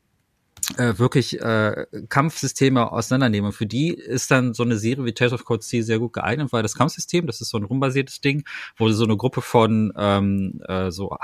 [0.77, 3.47] äh, wirklich äh, Kampfsysteme auseinandernehmen.
[3.47, 6.13] Und für die ist dann so eine Serie wie Tales of Cold Steel sehr gut
[6.13, 8.43] geeignet, weil das Kampfsystem, das ist so ein rumbasiertes Ding,
[8.77, 11.17] wo so eine Gruppe von ähm, äh, so,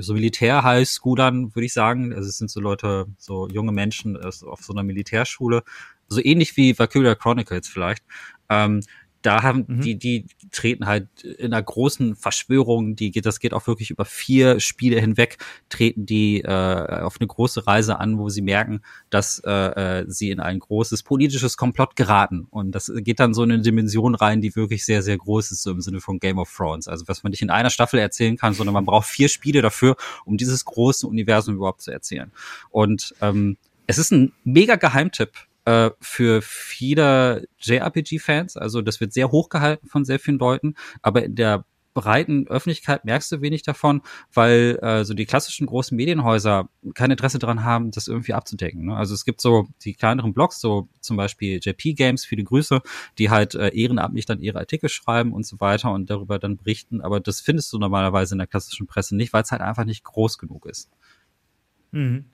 [0.00, 4.62] so Militär-Highschoolern, würde ich sagen, also es sind so Leute, so junge Menschen äh, auf
[4.62, 5.62] so einer Militärschule,
[6.08, 8.02] so ähnlich wie Valkyria Chronicles vielleicht,
[8.48, 8.82] ähm,
[9.22, 9.80] da haben Mhm.
[9.80, 14.04] die, die treten halt in einer großen Verschwörung, die geht, das geht auch wirklich über
[14.04, 19.42] vier Spiele hinweg, treten die äh, auf eine große Reise an, wo sie merken, dass
[19.44, 22.46] äh, äh, sie in ein großes politisches Komplott geraten.
[22.50, 25.62] Und das geht dann so in eine Dimension rein, die wirklich sehr, sehr groß ist,
[25.62, 26.86] so im Sinne von Game of Thrones.
[26.86, 29.96] Also was man nicht in einer Staffel erzählen kann, sondern man braucht vier Spiele dafür,
[30.26, 32.30] um dieses große Universum überhaupt zu erzählen.
[32.70, 33.56] Und ähm,
[33.88, 35.32] es ist ein mega Geheimtipp
[35.68, 38.56] äh, für viele JRPG-Fans.
[38.56, 43.30] Also das wird sehr hochgehalten von sehr vielen Leuten, aber in der breiten Öffentlichkeit merkst
[43.32, 44.00] du wenig davon,
[44.32, 48.86] weil äh, so die klassischen großen Medienhäuser kein Interesse daran haben, das irgendwie abzudecken.
[48.86, 48.96] Ne?
[48.96, 52.80] Also es gibt so die kleineren Blogs, so zum Beispiel JP Games, viele Grüße,
[53.18, 57.02] die halt äh, ehrenamtlich dann ihre Artikel schreiben und so weiter und darüber dann berichten,
[57.02, 60.04] aber das findest du normalerweise in der klassischen Presse nicht, weil es halt einfach nicht
[60.04, 60.88] groß genug ist.
[61.90, 62.26] Mhm.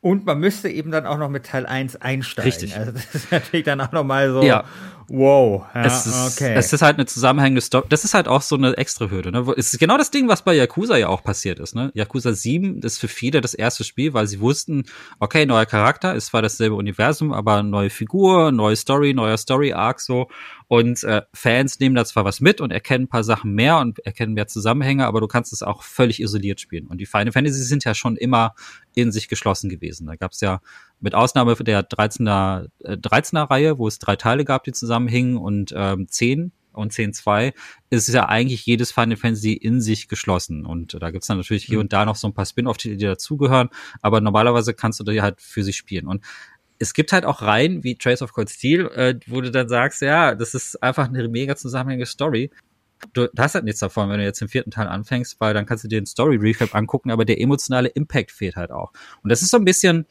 [0.00, 2.50] Und man müsste eben dann auch noch mit Teil 1 einsteigen.
[2.50, 2.76] Richtig.
[2.76, 4.64] Also das ist natürlich dann auch noch mal so, Ja.
[5.08, 5.64] wow.
[5.74, 6.54] Ja, es, ist, okay.
[6.54, 7.86] es ist halt eine zusammenhängende Story.
[7.88, 9.32] Das ist halt auch so eine extra Hürde.
[9.32, 9.44] Ne?
[9.56, 11.74] Es ist genau das Ding, was bei Yakuza ja auch passiert ist.
[11.74, 11.90] Ne?
[11.94, 14.84] Yakuza 7 ist für viele das erste Spiel, weil sie wussten,
[15.18, 20.28] okay, neuer Charakter, ist zwar dasselbe Universum, aber neue Figur, neue Story, neuer Story-Arc so.
[20.68, 24.00] Und äh, Fans nehmen da zwar was mit und erkennen ein paar Sachen mehr und
[24.00, 26.86] erkennen mehr Zusammenhänge, aber du kannst es auch völlig isoliert spielen.
[26.88, 28.54] Und die Final Fantasy sind ja schon immer
[28.94, 30.06] in sich geschlossen gewesen.
[30.06, 30.60] Da gab es ja
[31.00, 35.72] mit Ausnahme der 13er, äh, 13er Reihe, wo es drei Teile gab, die zusammenhingen und
[35.76, 37.54] ähm, 10 und 10.2
[37.90, 40.66] ist ja eigentlich jedes Final Fantasy in sich geschlossen.
[40.66, 41.82] Und da gibt's dann natürlich hier Mhm.
[41.84, 43.70] und da noch so ein paar Spin-off-Titel, die dazugehören,
[44.02, 46.06] aber normalerweise kannst du die halt für sich spielen.
[46.06, 46.22] Und
[46.78, 50.02] es gibt halt auch Reihen wie Trace of Cold Steel, äh, wo du dann sagst,
[50.02, 52.50] ja, das ist einfach eine mega zusammenhängende Story.
[53.12, 55.84] Du, hast halt nichts davon, wenn du jetzt den vierten Teil anfängst, weil dann kannst
[55.84, 58.92] du dir den Story Recap angucken, aber der emotionale Impact fehlt halt auch.
[59.22, 60.06] Und das ist so ein bisschen,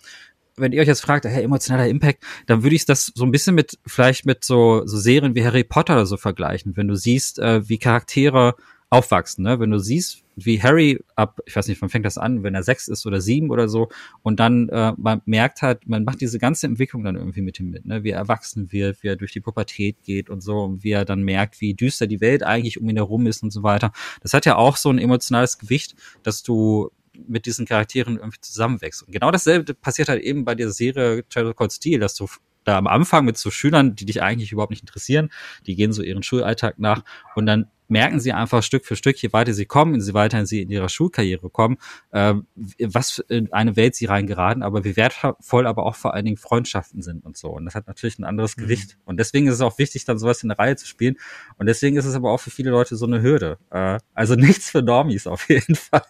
[0.56, 3.56] wenn ihr euch jetzt fragt, hey, emotionaler Impact, dann würde ich das so ein bisschen
[3.56, 6.78] mit, vielleicht mit so, so Serien wie Harry Potter oder so vergleichen.
[6.78, 8.56] Wenn du siehst, äh, wie Charaktere
[8.90, 9.60] aufwachsen, ne?
[9.60, 12.64] Wenn du siehst, wie Harry ab, ich weiß nicht, wann fängt das an, wenn er
[12.64, 13.90] sechs ist oder sieben oder so,
[14.22, 17.70] und dann äh, man merkt halt, man macht diese ganze Entwicklung dann irgendwie mit ihm
[17.70, 18.04] mit, ne?
[18.04, 21.06] Wie er erwachsen wird, wie er durch die Pubertät geht und so, und wie er
[21.06, 23.92] dann merkt, wie düster die Welt eigentlich um ihn herum ist und so weiter.
[24.22, 26.90] Das hat ja auch so ein emotionales Gewicht, dass du
[27.28, 29.04] mit diesen Charakteren irgendwie zusammenwächst.
[29.04, 32.28] Und genau dasselbe passiert halt eben bei der Serie Shadow Cold Steel, dass du
[32.66, 35.30] da am Anfang mit so Schülern, die dich eigentlich überhaupt nicht interessieren,
[35.66, 37.04] die gehen so ihren Schulalltag nach
[37.36, 40.62] und dann merken sie einfach Stück für Stück, je weiter sie kommen, je weiter sie
[40.62, 41.78] in ihrer Schulkarriere kommen,
[42.12, 42.34] äh,
[42.80, 47.02] was in eine Welt sie reingeraten, aber wie wertvoll aber auch vor allen Dingen Freundschaften
[47.02, 47.50] sind und so.
[47.50, 48.64] Und das hat natürlich ein anderes Mhm.
[48.64, 48.98] Gewicht.
[49.06, 51.18] Und deswegen ist es auch wichtig, dann sowas in der Reihe zu spielen.
[51.58, 53.60] Und deswegen ist es aber auch für viele Leute so eine Hürde.
[53.70, 56.02] Äh, also nichts für Normies auf jeden Fall.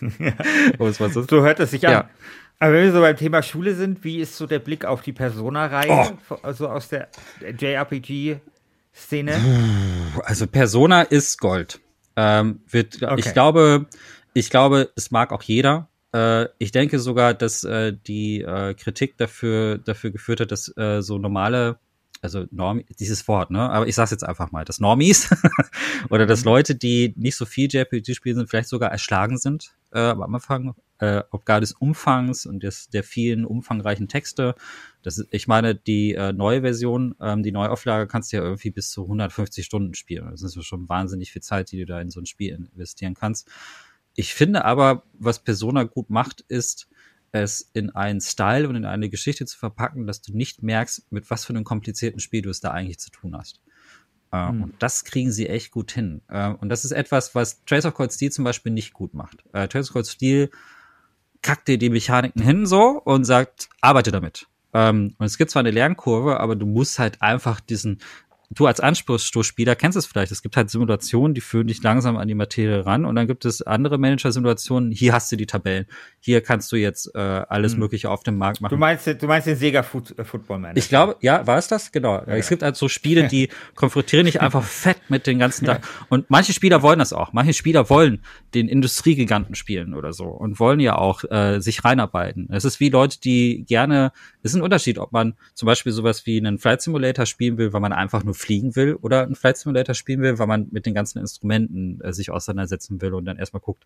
[0.78, 2.08] Mal so hört es sich Ja.
[2.58, 5.12] Aber wenn wir so beim Thema Schule sind, wie ist so der Blick auf die
[5.12, 6.34] Persona-Reihe, Oh.
[6.42, 7.08] also aus der
[7.58, 8.36] JRPG
[8.94, 9.34] Szene?
[10.22, 11.80] Also Persona ist Gold.
[12.16, 13.14] Ähm, wird, Okay.
[13.18, 13.86] Ich glaube,
[14.34, 15.88] ich glaube, es mag auch jeder.
[16.14, 21.02] Äh, ich denke sogar, dass äh, die äh, Kritik dafür dafür geführt hat, dass äh,
[21.02, 21.78] so normale,
[22.22, 23.68] also Norm, dieses Wort, ne?
[23.68, 25.28] Aber ich sag's jetzt einfach mal, dass Normies
[26.10, 30.10] oder dass Leute, die nicht so viel JRPG spielen, sind, vielleicht sogar erschlagen sind äh,
[30.10, 34.54] am Anfang, äh, ob gar des Umfangs und des, der vielen umfangreichen Texte.
[35.02, 38.70] Das ist, ich meine, die äh, neue Version, ähm, die Neuauflage kannst du ja irgendwie
[38.70, 40.28] bis zu 150 Stunden spielen.
[40.30, 43.48] Das ist schon wahnsinnig viel Zeit, die du da in so ein Spiel investieren kannst.
[44.14, 46.88] Ich finde aber, was Persona gut macht, ist,
[47.32, 51.30] es in einen Style und in eine Geschichte zu verpacken, dass du nicht merkst, mit
[51.30, 53.60] was für einem komplizierten Spiel du es da eigentlich zu tun hast.
[54.34, 54.62] Äh, Hm.
[54.64, 56.20] Und das kriegen sie echt gut hin.
[56.28, 59.44] Äh, und das ist etwas, was Trace of Cold Steel zum Beispiel nicht gut macht.
[59.52, 60.50] Äh, Trace of Cold Steel
[61.42, 64.46] kackt dir die Mechaniken hin so und sagt, arbeite damit.
[64.72, 68.00] Ähm, und es gibt zwar eine Lernkurve, aber du musst halt einfach diesen,
[68.54, 72.28] du als Anspruchsspieler kennst es vielleicht, es gibt halt Simulationen, die führen dich langsam an
[72.28, 75.86] die Materie ran und dann gibt es andere Manager-Simulationen, hier hast du die Tabellen,
[76.20, 77.80] hier kannst du jetzt äh, alles Hm.
[77.80, 78.70] Mögliche auf dem Markt machen.
[78.70, 80.78] Du meinst, du meinst den Sega Foot, äh, Football Manager?
[80.78, 81.92] Ich glaube, ja, war es das?
[81.92, 82.22] Genau.
[82.26, 85.86] Es gibt halt so Spiele, die konfrontieren dich einfach fett mit den ganzen Tag.
[86.08, 87.32] Und manche Spieler wollen das auch.
[87.32, 88.22] Manche Spieler wollen
[88.54, 92.48] den Industriegiganten spielen oder so und wollen ja auch äh, sich reinarbeiten.
[92.50, 94.12] Es ist wie Leute, die gerne,
[94.42, 97.72] es ist ein Unterschied, ob man zum Beispiel sowas wie einen Flight Simulator spielen will,
[97.72, 100.86] weil man einfach nur fliegen will oder einen Flight Simulator spielen will, weil man mit
[100.86, 103.84] den ganzen Instrumenten äh, sich auseinandersetzen will und dann erstmal guckt,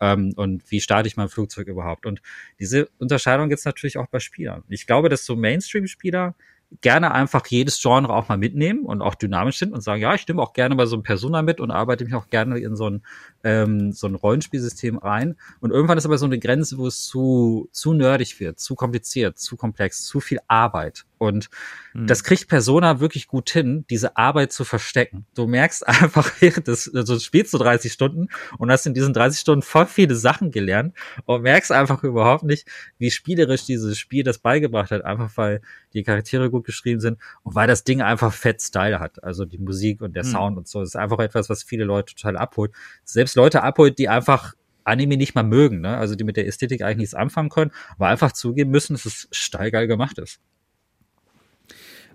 [0.00, 2.06] ähm, und wie starte ich mein Flugzeug überhaupt.
[2.06, 2.22] Und
[2.60, 4.62] diese Unterscheidung gibt's natürlich auch bei Spielern.
[4.68, 6.34] Ich glaube, dass so Mainstream-Spieler
[6.80, 10.22] gerne einfach jedes Genre auch mal mitnehmen und auch dynamisch sind und sagen, ja, ich
[10.22, 12.90] stimme auch gerne bei so einem Persona mit und arbeite mich auch gerne in so
[12.90, 13.02] ein,
[13.44, 15.36] ähm, so ein Rollenspielsystem rein.
[15.60, 19.38] Und irgendwann ist aber so eine Grenze, wo es zu, zu nerdig wird, zu kompliziert,
[19.38, 21.04] zu komplex, zu viel Arbeit.
[21.18, 21.48] Und
[21.92, 22.06] Hm.
[22.06, 25.26] das kriegt Persona wirklich gut hin, diese Arbeit zu verstecken.
[25.34, 29.40] Du merkst einfach, des, also du spielst so 30 Stunden und hast in diesen 30
[29.40, 34.38] Stunden voll viele Sachen gelernt und merkst einfach überhaupt nicht, wie spielerisch dieses Spiel das
[34.38, 35.60] beigebracht hat, einfach weil
[35.94, 39.22] die Charaktere gut geschrieben sind und weil das Ding einfach fett Style hat.
[39.24, 40.30] Also die Musik und der Hm.
[40.30, 40.80] Sound und so.
[40.80, 42.72] Das ist einfach etwas, was viele Leute total abholt.
[43.04, 45.96] Selbst Leute abholt, die einfach Anime nicht mal mögen, ne?
[45.96, 49.28] also die mit der Ästhetik eigentlich nichts anfangen können, aber einfach zugeben müssen, dass es
[49.32, 50.38] steilgeil gemacht ist.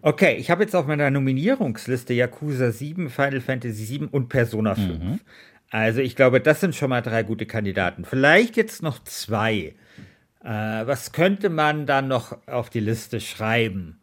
[0.01, 4.99] Okay, ich habe jetzt auf meiner Nominierungsliste Yakuza 7, Final Fantasy 7 und Persona 5.
[4.99, 5.19] Mhm.
[5.69, 8.03] Also ich glaube, das sind schon mal drei gute Kandidaten.
[8.03, 9.73] Vielleicht jetzt noch zwei.
[10.43, 10.47] Äh,
[10.85, 13.99] was könnte man dann noch auf die Liste schreiben,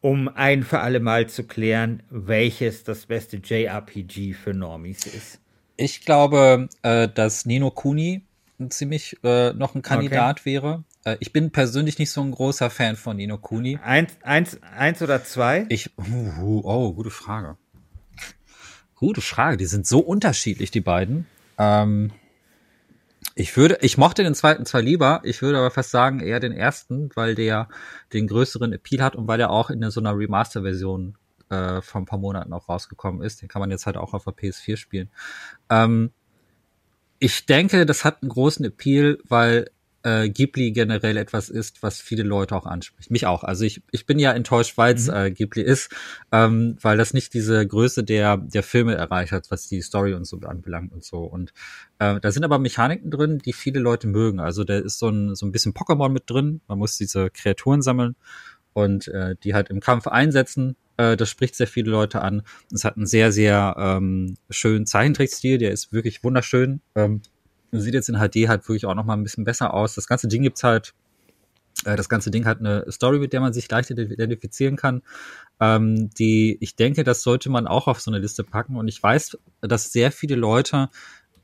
[0.00, 5.40] um ein für alle Mal zu klären, welches das beste JRPG für Normies ist?
[5.76, 8.22] Ich glaube, äh, dass Nino Kuni
[8.68, 10.84] ziemlich äh, noch ein Kandidat wäre.
[11.04, 13.78] Äh, ich bin persönlich nicht so ein großer Fan von Nino Kuni.
[13.82, 15.66] Eins, eins, eins oder zwei?
[15.68, 17.56] Ich, uh, uh, oh, gute Frage.
[18.94, 19.56] Gute Frage.
[19.56, 21.26] Die sind so unterschiedlich, die beiden.
[21.58, 22.12] Ähm,
[23.34, 26.52] ich würde, ich mochte den zweiten zwar lieber, ich würde aber fast sagen eher den
[26.52, 27.68] ersten, weil der
[28.12, 31.16] den größeren Appeal hat und weil der auch in so einer Remaster-Version
[31.48, 33.40] äh, vor ein paar Monaten auch rausgekommen ist.
[33.40, 35.10] Den kann man jetzt halt auch auf der PS4 spielen.
[35.68, 36.10] Ähm,
[37.18, 39.70] ich denke, das hat einen großen Appeal, weil
[40.02, 43.10] äh, Ghibli generell etwas ist, was viele Leute auch anspricht.
[43.10, 43.44] Mich auch.
[43.44, 45.14] Also ich, ich bin ja enttäuscht, weil es Mhm.
[45.14, 45.90] äh, Ghibli ist,
[46.32, 50.26] ähm, weil das nicht diese Größe der, der Filme erreicht hat, was die Story und
[50.26, 51.18] so anbelangt und so.
[51.18, 51.52] Und
[51.98, 54.40] äh, da sind aber Mechaniken drin, die viele Leute mögen.
[54.40, 56.60] Also da ist so ein, so ein bisschen Pokémon mit drin.
[56.66, 58.16] Man muss diese Kreaturen sammeln
[58.72, 60.76] und äh, die halt im Kampf einsetzen.
[60.96, 62.42] Äh, das spricht sehr viele Leute an.
[62.72, 66.80] Es hat einen sehr, sehr ähm, schönen Zeichentrickstil, der ist wirklich wunderschön.
[66.94, 67.22] Ähm,
[67.72, 69.94] sieht jetzt in HD halt wirklich auch noch mal ein bisschen besser aus.
[69.94, 70.94] Das ganze Ding gibt's halt,
[71.84, 75.02] äh, das ganze Ding hat eine Story, mit der man sich leicht identifizieren kann.
[75.60, 78.76] Ähm, die, ich denke, das sollte man auch auf so eine Liste packen.
[78.76, 80.88] Und ich weiß, dass sehr viele Leute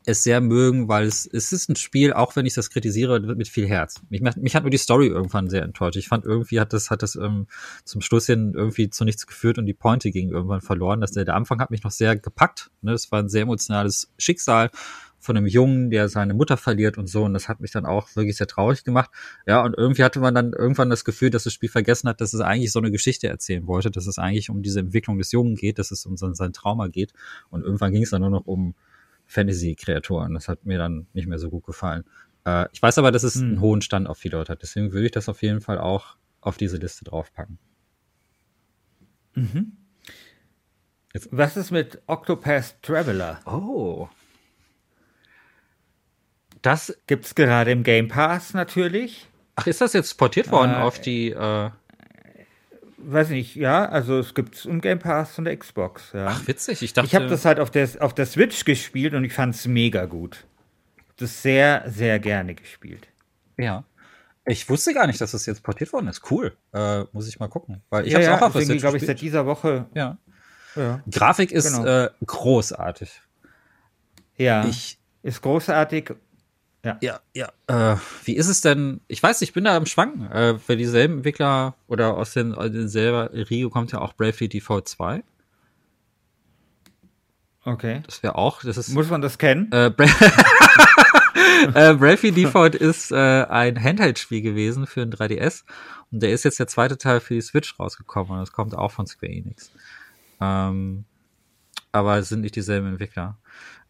[0.09, 3.49] es sehr mögen, weil es, es ist ein Spiel, auch wenn ich das kritisiere, mit
[3.49, 3.97] viel Herz.
[4.09, 5.97] Mich, mich hat nur die Story irgendwann sehr enttäuscht.
[5.97, 7.49] Ich fand irgendwie hat das, hat das ähm,
[7.85, 11.01] zum Schluss hin irgendwie zu nichts geführt und die Pointe ging irgendwann verloren.
[11.01, 12.71] Das, der, der Anfang hat mich noch sehr gepackt.
[12.83, 12.93] Ne?
[12.93, 14.71] Das war ein sehr emotionales Schicksal
[15.27, 17.25] von einem Jungen, der seine Mutter verliert und so.
[17.25, 19.11] Und das hat mich dann auch wirklich sehr traurig gemacht.
[19.47, 22.33] Ja, und irgendwie hatte man dann irgendwann das Gefühl, dass das Spiel vergessen hat, dass
[22.33, 25.57] es eigentlich so eine Geschichte erzählen wollte, dass es eigentlich um diese Entwicklung des Jungen
[25.57, 27.13] geht, dass es um sein, sein Trauma geht.
[27.51, 28.75] Und irgendwann ging es dann nur noch um
[29.27, 30.33] Fantasy-Kreaturen.
[30.35, 32.05] Das hat mir dann nicht mehr so gut gefallen.
[32.47, 33.43] Äh, ich weiß aber, dass es Hm.
[33.43, 34.63] einen hohen Stand auf viele Leute hat.
[34.63, 37.59] Deswegen würde ich das auf jeden Fall auch auf diese Liste draufpacken.
[41.31, 43.41] Was ist mit Octopath Traveler?
[43.47, 44.09] Oh.
[46.67, 49.29] Das, Gibt's gerade im Game Pass natürlich.
[49.55, 51.71] ach, ist das jetzt portiert worden Äh, auf die, äh,
[52.97, 56.27] weiß nicht, ja, also es gibt es im Game Pass von der Xbox, ja.
[56.29, 56.83] Ach, witzig.
[56.83, 57.07] Ich dachte.
[57.07, 60.07] Ich habe das halt auf der, auf der Switch gespielt und ich fand es mega
[60.07, 60.45] gut.
[61.19, 63.07] Das sehr, sehr gerne gespielt.
[63.57, 63.85] Ja.
[64.45, 66.29] Ich wusste gar nicht, dass das jetzt portiert worden ist.
[66.31, 66.57] Cool.
[66.73, 67.81] Äh, muss ich mal gucken.
[67.91, 69.87] Weil ich ja, habe es ja, auch auf der Switch glaube ich, seit dieser Woche.
[69.95, 70.19] Ja.
[70.75, 71.87] Ja, Grafik ist Genau.
[71.87, 73.11] äh, großartig.
[74.37, 76.13] ja Ich, ist großartig.
[77.01, 77.49] Ja, ja.
[77.67, 79.01] Äh, wie ist es denn?
[79.09, 80.31] Ich weiß, ich bin da am Schwanken.
[80.31, 84.49] Äh, für dieselben Entwickler oder aus den, aus den selber Rio kommt ja auch Bravely
[84.49, 85.23] Default 2.
[87.65, 88.03] Okay.
[88.07, 89.71] Das wäre auch, das ist Muss man das kennen?
[89.73, 90.07] Äh, Bra
[91.75, 95.65] äh, Bravely Default ist äh, ein Handheld-Spiel gewesen für ein 3DS
[96.13, 98.93] und der ist jetzt der zweite Teil für die Switch rausgekommen und das kommt auch
[98.93, 99.73] von Square Enix.
[100.41, 101.05] Ähm,
[101.91, 103.37] aber es sind nicht dieselben Entwickler.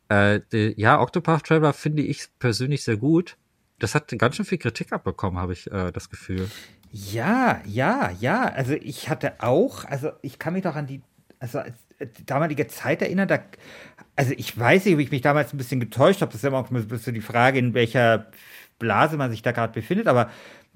[0.08, 3.36] Äh, die, ja, Octopath Traveler finde ich persönlich sehr gut.
[3.78, 6.48] Das hat ganz schön viel Kritik abbekommen, habe ich äh, das Gefühl.
[6.90, 8.44] Ja, ja, ja.
[8.44, 11.02] Also ich hatte auch, also ich kann mich doch an die,
[11.40, 13.38] also als- äh, damalige Zeit erinnern, da,
[14.16, 16.30] also ich weiß nicht, ob ich mich damals ein bisschen getäuscht habe.
[16.32, 18.26] Das ist immer auch ein bisschen die Frage, in welcher
[18.78, 20.30] Blase man sich da gerade befindet, aber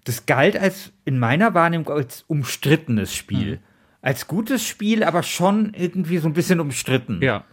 [0.05, 3.61] das galt als in meiner Wahrnehmung als umstrittenes Spiel.
[4.03, 7.21] Als gutes Spiel, aber schon irgendwie so ein bisschen umstritten.
[7.23, 7.45] Ja.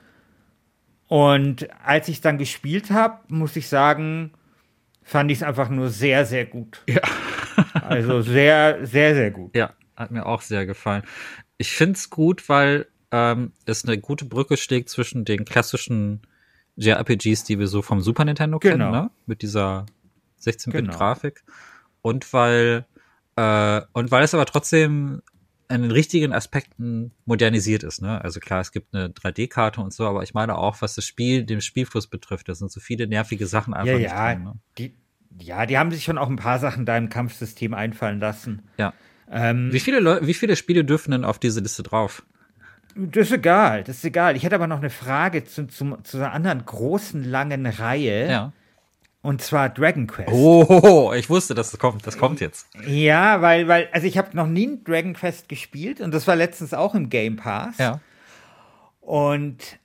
[1.07, 4.31] Und als ich dann gespielt habe, muss ich sagen,
[5.03, 6.81] fand ich es einfach nur sehr, sehr gut.
[6.87, 7.01] Ja.
[7.73, 9.55] Also sehr, sehr, sehr gut.
[9.55, 11.01] Ja, hat mir auch sehr gefallen.
[11.57, 16.21] Ich finde es gut, weil ähm, es eine gute Brücke schlägt zwischen den klassischen
[16.75, 18.91] JRPGs, die wir so vom Super Nintendo kennen, Genau.
[18.91, 19.09] ne?
[19.25, 19.87] mit dieser
[20.43, 21.21] 16-Bit Genau.
[22.03, 22.85] Und weil
[23.37, 25.23] äh, und weil es aber trotzdem
[25.69, 28.01] in den richtigen Aspekten modernisiert ist.
[28.01, 28.21] Ne?
[28.21, 31.43] Also klar, es gibt eine 3D-Karte und so, aber ich meine auch, was das Spiel,
[31.43, 34.43] den Spielfluss betrifft, da sind so viele nervige Sachen einfach Ja, nicht ja, drin.
[34.43, 34.53] Ne?
[34.77, 34.95] die,
[35.39, 38.63] ja, die haben sich schon auch ein paar Sachen da im Kampfsystem einfallen lassen.
[38.77, 38.93] Ja.
[39.29, 42.23] Ähm, Wie viele wie viele Spiele dürfen denn auf diese Liste drauf?
[42.95, 44.35] das ist egal, das ist egal.
[44.35, 48.29] Ich hätte aber noch eine Frage zu, zu, zu einer anderen großen, langen Reihe.
[48.29, 48.53] Ja.
[49.21, 50.31] Und zwar Dragon Quest.
[50.31, 52.05] Oh, ich wusste, dass das kommt.
[52.07, 52.67] Das kommt jetzt.
[52.85, 56.35] Ja, weil, weil, also ich habe noch nie ein Dragon Quest gespielt und das war
[56.35, 57.77] letztens auch im Game Pass.
[57.77, 57.99] Ja.
[59.01, 59.79] Und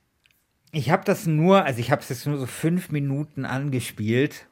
[0.73, 4.47] ich habe das nur, also ich habe es jetzt nur so fünf Minuten angespielt.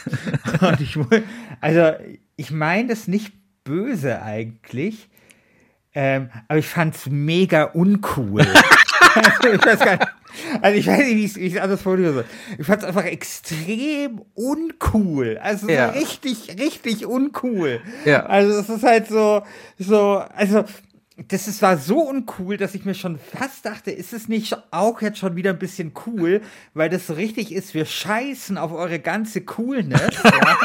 [0.60, 0.98] Und ich,
[1.60, 1.92] also
[2.36, 5.10] ich meine das nicht böse eigentlich,
[5.92, 8.40] ähm, aber ich fand es mega uncool.
[9.14, 10.08] also ich weiß gar nicht,
[10.62, 12.24] also ich weiß nicht, wie ich es- wie ich anders formulieren soll.
[12.58, 15.38] Ich fand es einfach extrem uncool.
[15.42, 15.90] Also so Ja.
[15.90, 17.80] richtig, richtig uncool.
[18.04, 18.26] Ja.
[18.26, 19.42] Also es ist halt so,
[19.78, 20.64] so, also
[21.28, 25.02] das ist, war so uncool, dass ich mir schon fast dachte, ist es nicht auch
[25.02, 26.40] jetzt schon wieder ein bisschen cool,
[26.72, 30.00] weil das so richtig ist, wir scheißen auf eure ganze Coolness.
[30.24, 30.56] ja.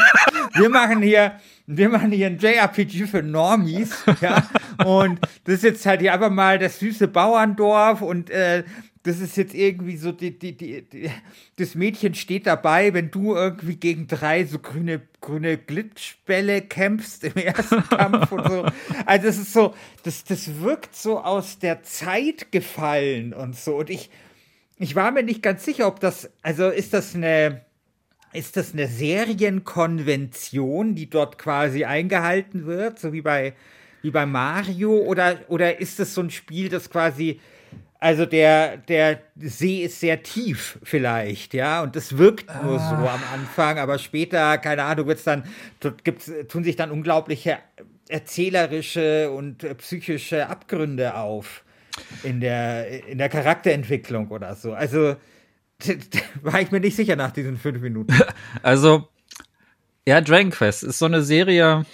[0.53, 1.33] Wir machen hier,
[1.67, 4.47] wir machen hier ein JRPG für Normies, ja.
[4.85, 8.63] Und das ist jetzt halt hier einfach mal das süße Bauerndorf und äh,
[9.05, 10.83] das ist jetzt irgendwie so, die, die, die,
[11.57, 17.35] das Mädchen steht dabei, wenn du irgendwie gegen drei so grüne, grüne Glitchbälle kämpfst im
[17.35, 18.65] ersten Kampf und so.
[19.05, 23.75] Also das ist so, das, das wirkt so aus der Zeit gefallen und so.
[23.75, 24.09] Und ich,
[24.79, 27.63] ich war mir nicht ganz sicher, ob das, also ist das eine,
[28.33, 33.53] ist das eine Serienkonvention, die dort quasi eingehalten wird, so wie bei,
[34.01, 37.39] wie bei Mario, oder, oder ist das so ein Spiel, das quasi,
[38.05, 43.19] also der, der See ist sehr tief vielleicht, ja, und das wirkt nur so am
[43.33, 45.43] Anfang, aber später, keine Ahnung, wird's dann,
[46.03, 47.57] gibt's, tun sich dann unglaubliche
[48.07, 51.63] erzählerische und psychische Abgründe auf
[52.21, 54.73] in der, in der Charakterentwicklung oder so.
[54.73, 55.15] Also
[56.43, 58.13] war ich mir nicht sicher nach diesen fünf Minuten.
[58.61, 59.07] Also,
[60.07, 61.87] ja, Dragon Quest ist so eine Serie.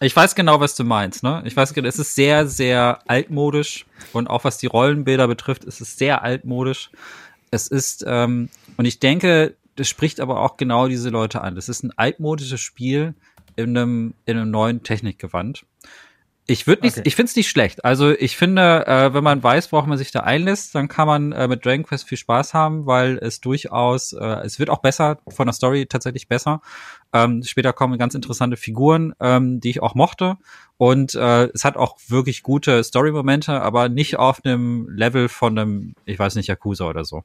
[0.00, 1.42] Ich weiß genau, was du meinst, ne?
[1.44, 5.80] Ich weiß genau, es ist sehr, sehr altmodisch und auch was die Rollenbilder betrifft, ist
[5.80, 6.90] es sehr altmodisch.
[7.50, 11.56] Es ist, ähm, und ich denke, das spricht aber auch genau diese Leute an.
[11.56, 13.14] Das ist ein altmodisches Spiel
[13.56, 15.64] in einem, in einem neuen Technikgewand.
[16.50, 17.02] Ich würde nicht, Okay.
[17.06, 17.84] ich finde es nicht schlecht.
[17.84, 21.32] Also ich finde, äh, wenn man weiß, worauf man sich da einlässt, dann kann man
[21.32, 25.18] äh, mit Dragon Quest viel Spaß haben, weil es durchaus, äh, es wird auch besser,
[25.28, 26.62] von der Story tatsächlich besser.
[27.12, 30.38] Ähm, später kommen ganz interessante Figuren, ähm, die ich auch mochte.
[30.78, 35.94] Und äh, es hat auch wirklich gute Story-Momente, aber nicht auf einem Level von einem,
[36.06, 37.24] ich weiß nicht, Yakuza oder so.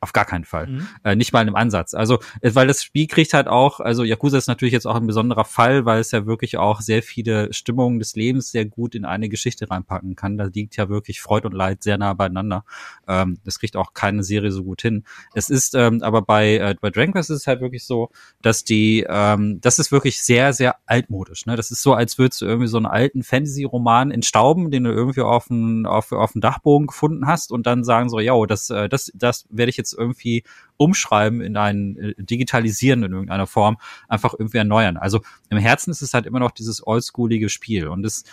[0.00, 0.66] Auf gar keinen Fall.
[0.66, 0.88] Mhm.
[1.04, 1.94] Äh, nicht mal in einem Ansatz.
[1.94, 5.06] Also, äh, weil das Spiel kriegt halt auch, also Yakuza ist natürlich jetzt auch ein
[5.06, 9.04] besonderer Fall, weil es ja wirklich auch sehr viele Stimmungen des Lebens sehr gut in
[9.04, 10.38] eine Geschichte reinpacken kann.
[10.38, 12.64] Da liegt ja wirklich Freude und Leid sehr nah beieinander.
[13.06, 15.04] Ähm, das kriegt auch keine Serie so gut hin.
[15.34, 18.10] Es ist ähm, aber bei, äh, bei Dragon Quest ist es halt wirklich so,
[18.42, 21.46] dass die, ähm, das ist wirklich sehr, sehr altmodisch.
[21.46, 21.56] Ne?
[21.56, 25.22] Das ist so, als würdest du irgendwie so einen alten Fantasy-Roman entstauben, den du irgendwie
[25.22, 28.88] auf dem auf, auf dem Dachbogen gefunden hast und dann sagen so, ja, das, äh,
[28.88, 30.44] das, das werde ich jetzt jetzt irgendwie
[30.76, 33.78] umschreiben in ein äh, digitalisieren in irgendeiner Form,
[34.08, 34.96] einfach irgendwie erneuern.
[34.96, 35.20] Also
[35.50, 38.24] im Herzen ist es halt immer noch dieses oldschoolige Spiel und es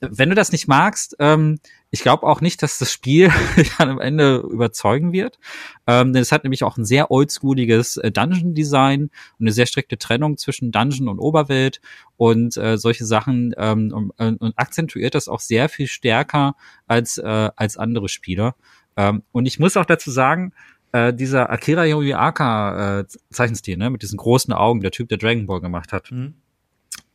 [0.00, 1.58] wenn du das nicht magst, ähm,
[1.90, 3.32] ich glaube auch nicht, dass das Spiel
[3.78, 5.38] dann am Ende überzeugen wird.
[5.86, 9.98] Ähm, denn es hat nämlich auch ein sehr oldschooliges äh, Dungeon-Design und eine sehr strikte
[9.98, 11.80] Trennung zwischen Dungeon und Oberwelt
[12.16, 16.54] und äh, solche Sachen ähm, und, und akzentuiert das auch sehr viel stärker
[16.86, 18.54] als, äh, als andere Spieler.
[18.96, 20.52] Ähm, und ich muss auch dazu sagen,
[20.98, 25.46] äh, dieser Akira Yoyaka äh, Zeichenstil, ne, mit diesen großen Augen, der Typ, der Dragon
[25.46, 26.10] Ball gemacht hat.
[26.10, 26.34] Mhm.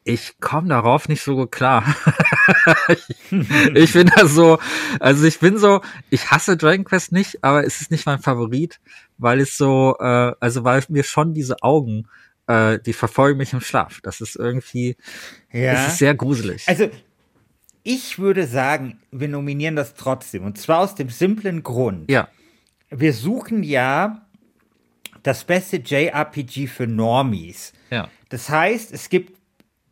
[0.05, 1.83] Ich komme darauf nicht so gut klar.
[3.73, 4.59] ich bin da so,
[4.99, 8.81] also ich bin so, ich hasse Dragon Quest nicht, aber es ist nicht mein Favorit,
[9.17, 12.09] weil es so, äh, also weil mir schon diese Augen,
[12.47, 14.01] äh, die verfolgen mich im Schlaf.
[14.03, 14.97] Das ist irgendwie,
[15.53, 15.71] ja.
[15.71, 16.67] es ist sehr gruselig.
[16.67, 16.89] Also
[17.83, 20.43] ich würde sagen, wir nominieren das trotzdem.
[20.43, 22.11] Und zwar aus dem simplen Grund.
[22.11, 22.27] Ja
[22.99, 24.25] wir suchen ja
[25.23, 27.73] das beste JRPG für Normies.
[27.89, 28.09] Ja.
[28.29, 29.39] Das heißt, es gibt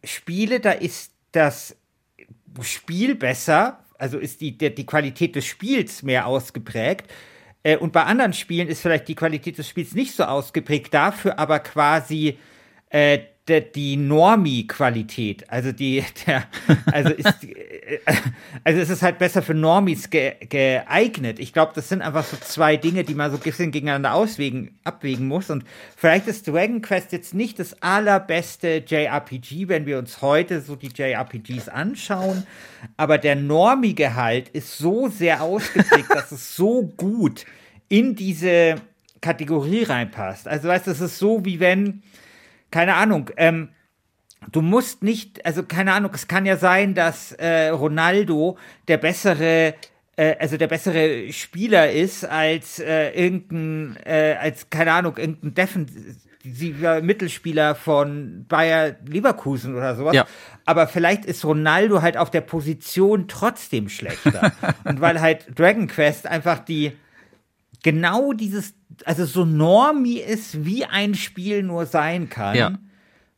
[0.03, 1.75] Spiele, da ist das
[2.61, 7.09] Spiel besser, also ist die, die, die Qualität des Spiels mehr ausgeprägt.
[7.63, 11.39] Äh, und bei anderen Spielen ist vielleicht die Qualität des Spiels nicht so ausgeprägt, dafür
[11.39, 12.37] aber quasi
[12.89, 15.49] äh, der, die Normie-Qualität.
[15.49, 16.43] Also die, der,
[16.91, 17.27] also ist,
[18.63, 21.39] also es ist halt besser für Normies ge, geeignet.
[21.39, 24.77] Ich glaube, das sind einfach so zwei Dinge, die man so ein bisschen gegeneinander auswägen,
[24.83, 25.49] abwägen muss.
[25.49, 25.63] Und
[25.97, 30.91] vielleicht ist Dragon Quest jetzt nicht das allerbeste JRPG, wenn wir uns heute so die
[30.95, 32.45] JRPGs anschauen.
[32.95, 37.45] Aber der Normie-Gehalt ist so sehr ausgeprägt, dass es so gut
[37.89, 38.75] in diese
[39.19, 40.47] Kategorie reinpasst.
[40.47, 42.03] Also weißt du, es ist so, wie wenn
[42.71, 43.69] keine Ahnung, ähm,
[44.51, 48.57] du musst nicht, also keine Ahnung, es kann ja sein, dass äh, Ronaldo
[48.87, 49.75] der bessere
[50.21, 57.01] äh, also der bessere Spieler ist als äh, irgendein, äh, als, keine Ahnung, irgendein defensiver
[57.01, 60.13] Mittelspieler von Bayer Leverkusen oder sowas.
[60.13, 60.27] Ja.
[60.65, 64.51] Aber vielleicht ist Ronaldo halt auf der Position trotzdem schlechter.
[64.83, 66.91] Und weil halt Dragon Quest einfach die,
[67.83, 68.73] genau dieses,
[69.05, 72.79] also so normie ist, wie ein Spiel nur sein kann, ja.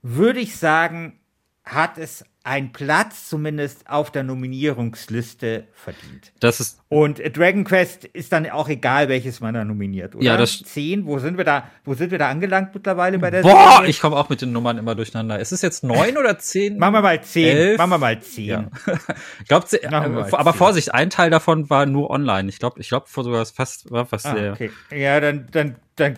[0.01, 1.19] würde ich sagen,
[1.63, 6.33] hat es einen Platz zumindest auf der Nominierungsliste verdient.
[6.41, 10.25] Das ist und Dragon Quest ist dann auch egal, welches man da nominiert, oder?
[10.25, 11.05] Ja, das zehn.
[11.05, 11.69] Wo sind wir da?
[11.85, 13.43] Wo sind wir da angelangt mittlerweile bei der?
[13.43, 13.89] Boah, Serie?
[13.89, 15.39] ich komme auch mit den Nummern immer durcheinander.
[15.39, 16.77] Ist es jetzt neun oder zehn?
[16.77, 17.57] Machen wir mal zehn.
[17.57, 17.77] Elf?
[17.77, 18.45] Machen wir mal zehn.
[18.45, 18.69] Ja.
[19.41, 20.57] ich glaube, äh, aber 10.
[20.57, 22.49] Vorsicht, ein Teil davon war nur online.
[22.49, 24.69] Ich glaube, ich glaube sogar fast war fast ah, okay.
[24.91, 26.17] Ja, dann dann dann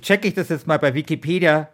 [0.00, 1.68] checke ich das jetzt mal bei Wikipedia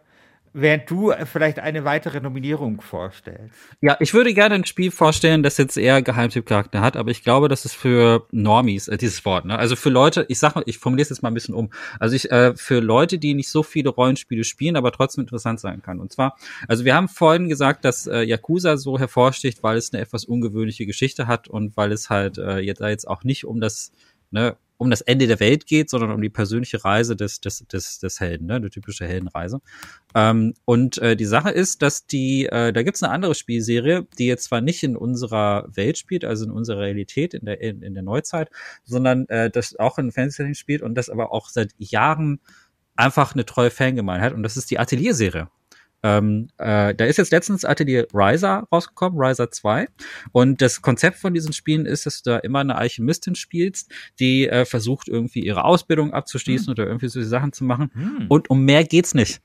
[0.53, 3.55] während du vielleicht eine weitere Nominierung vorstellst.
[3.80, 7.48] Ja, ich würde gerne ein Spiel vorstellen, das jetzt eher Geheimtipp-Charakter hat, aber ich glaube,
[7.48, 9.59] das ist für Normies, äh, dieses Wort, ne?
[9.59, 11.70] Also für Leute, ich sag mal, ich formuliere es jetzt mal ein bisschen um.
[11.98, 15.82] Also ich, äh, für Leute, die nicht so viele Rollenspiele spielen, aber trotzdem interessant sein
[15.82, 16.01] kann.
[16.01, 16.36] Und zwar,
[16.66, 20.86] also wir haben vorhin gesagt, dass äh, Yakuza so hervorsticht, weil es eine etwas ungewöhnliche
[20.86, 23.92] Geschichte hat und weil es halt äh, jetzt, jetzt auch nicht um das,
[24.30, 27.99] ne, um das Ende der Welt geht, sondern um die persönliche Reise des, des, des,
[27.99, 28.62] des Helden, ne?
[28.62, 29.61] die typische Heldenreise.
[30.14, 34.26] Ähm, und äh, die Sache ist, dass die, äh, da gibt's eine andere Spielserie, die
[34.26, 37.93] jetzt zwar nicht in unserer Welt spielt, also in unserer Realität, in der, in, in
[37.93, 38.49] der Neuzeit,
[38.85, 42.41] sondern äh, das auch in Fantasy spielt und das aber auch seit Jahren
[42.97, 44.33] einfach eine treue Fangemeinde hat.
[44.33, 45.51] Und das ist die Atelier-Serie.
[46.03, 49.86] Ähm, äh, da ist jetzt letztens Atelier Riser rausgekommen, Riser 2.
[50.32, 54.48] Und das Konzept von diesen Spielen ist, dass du da immer eine Alchemistin spielst, die
[54.48, 56.72] äh, versucht, irgendwie ihre Ausbildung abzuschließen hm.
[56.72, 57.90] oder irgendwie so Sachen zu machen.
[57.92, 58.26] Hm.
[58.28, 59.40] Und um mehr geht's nicht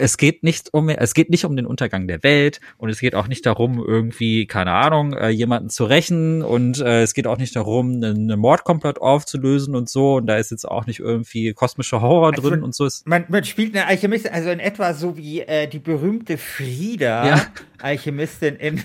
[0.00, 3.14] es geht nicht um es geht nicht um den Untergang der Welt und es geht
[3.14, 7.38] auch nicht darum irgendwie keine Ahnung äh, jemanden zu rächen und äh, es geht auch
[7.38, 11.52] nicht darum einen, einen Mordkomplott aufzulösen und so und da ist jetzt auch nicht irgendwie
[11.52, 14.94] kosmischer Horror also drin und so ist man, man spielt eine Alchemistin also in etwa
[14.94, 17.46] so wie äh, die berühmte Frieda ja.
[17.78, 18.82] Alchemistin in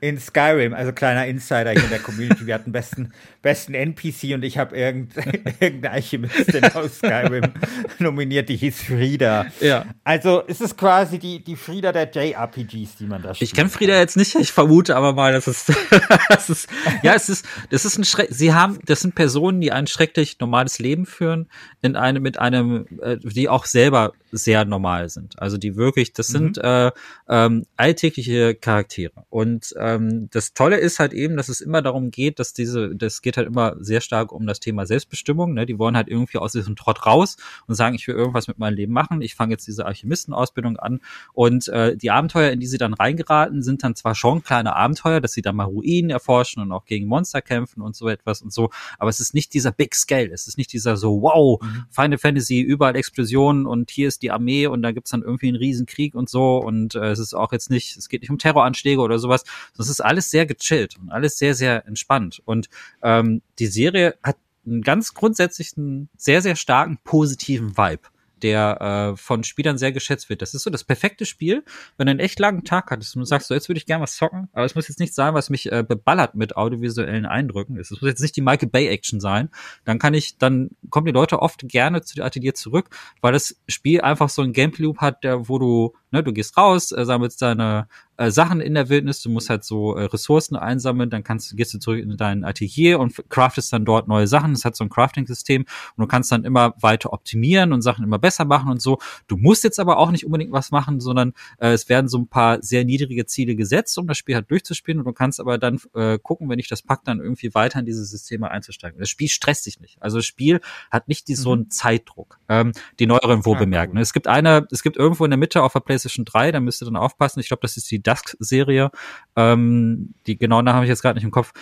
[0.00, 3.12] in Skyrim, also kleiner Insider hier in der Community, wir hatten besten,
[3.42, 5.16] besten NPC und ich habe irgend,
[5.60, 7.52] irgendeine Alchemistin aus Skyrim
[7.98, 9.46] nominiert, die hieß Frieda.
[9.60, 9.86] Ja.
[10.04, 13.50] Also es ist quasi die, die Frieda der JRPGs, die man da spielt.
[13.50, 15.66] Ich kenne Frieda jetzt nicht, ich vermute aber mal, dass es,
[16.28, 16.68] das ist,
[17.02, 20.38] ja, es ist, das ist ein Schreck, sie haben, das sind Personen, die ein schrecklich
[20.40, 21.48] normales Leben führen,
[21.82, 25.40] in einem, mit einem, äh, die auch selber sehr normal sind.
[25.40, 26.32] Also die wirklich, das mhm.
[26.32, 26.90] sind äh,
[27.28, 29.24] ähm, alltägliche Charaktere.
[29.30, 33.22] Und ähm, das Tolle ist halt eben, dass es immer darum geht, dass diese, das
[33.22, 35.54] geht halt immer sehr stark um das Thema Selbstbestimmung.
[35.54, 35.66] Ne?
[35.66, 37.36] Die wollen halt irgendwie aus diesem Trott raus
[37.66, 39.22] und sagen, ich will irgendwas mit meinem Leben machen.
[39.22, 41.00] Ich fange jetzt diese Alchemistenausbildung an.
[41.32, 45.20] Und äh, die Abenteuer, in die sie dann reingeraten, sind dann zwar schon kleine Abenteuer,
[45.20, 48.52] dass sie dann mal Ruinen erforschen und auch gegen Monster kämpfen und so etwas und
[48.52, 48.70] so.
[48.98, 50.30] Aber es ist nicht dieser Big Scale.
[50.32, 51.84] Es ist nicht dieser so, wow, mhm.
[51.90, 55.56] Final Fantasy, überall Explosionen und hier ist die Armee und da gibt's dann irgendwie einen
[55.56, 56.58] Riesenkrieg und so.
[56.58, 59.44] Und äh, es ist auch jetzt nicht, es geht nicht um Terroranschläge oder sowas.
[59.76, 62.42] Das ist alles sehr gechillt und alles sehr, sehr entspannt.
[62.44, 62.68] Und
[63.02, 64.36] ähm, die Serie hat
[64.66, 68.08] einen ganz grundsätzlichen, sehr, sehr starken positiven Vibe
[68.42, 70.42] der äh, von Spielern sehr geschätzt wird.
[70.42, 71.64] Das ist so das perfekte Spiel,
[71.96, 74.02] wenn du einen echt langen Tag hattest und du sagst, so jetzt würde ich gerne
[74.02, 77.78] was zocken, aber es muss jetzt nicht sein, was mich äh, beballert mit audiovisuellen Eindrücken.
[77.78, 79.48] Es muss jetzt nicht die Michael Bay Action sein.
[79.84, 82.90] Dann kann ich, dann kommen die Leute oft gerne zu der Atelier zurück,
[83.20, 86.56] weil das Spiel einfach so ein Gameplay Loop hat, der, wo du, ne, du gehst
[86.56, 90.56] raus, äh, sammelst deine äh, Sachen in der Wildnis, du musst halt so äh, Ressourcen
[90.56, 94.52] einsammeln, dann kannst, gehst du zurück in dein Atelier und craftest dann dort neue Sachen.
[94.52, 98.18] Es hat so ein Crafting-System und du kannst dann immer weiter optimieren und Sachen immer
[98.18, 98.98] besser machen und so.
[99.26, 102.28] Du musst jetzt aber auch nicht unbedingt was machen, sondern äh, es werden so ein
[102.28, 105.78] paar sehr niedrige Ziele gesetzt, um das Spiel halt durchzuspielen und du kannst aber dann
[105.94, 108.98] äh, gucken, wenn ich das pack, dann irgendwie weiter in diese Systeme einzusteigen.
[108.98, 109.98] Das Spiel stresst dich nicht.
[110.00, 110.60] Also das Spiel
[110.90, 111.70] hat nicht die, so einen mhm.
[111.70, 112.38] Zeitdruck.
[112.48, 113.96] Ähm, die neueren wo ja, bemerken.
[113.96, 114.02] Cool.
[114.02, 116.82] Es gibt eine, es gibt irgendwo in der Mitte auf der PlayStation 3, da müsst
[116.82, 117.40] ihr dann aufpassen.
[117.40, 118.90] Ich glaube, das ist die Dusk-Serie.
[119.34, 121.52] Ähm, die genauen Namen habe ich jetzt gerade nicht im Kopf.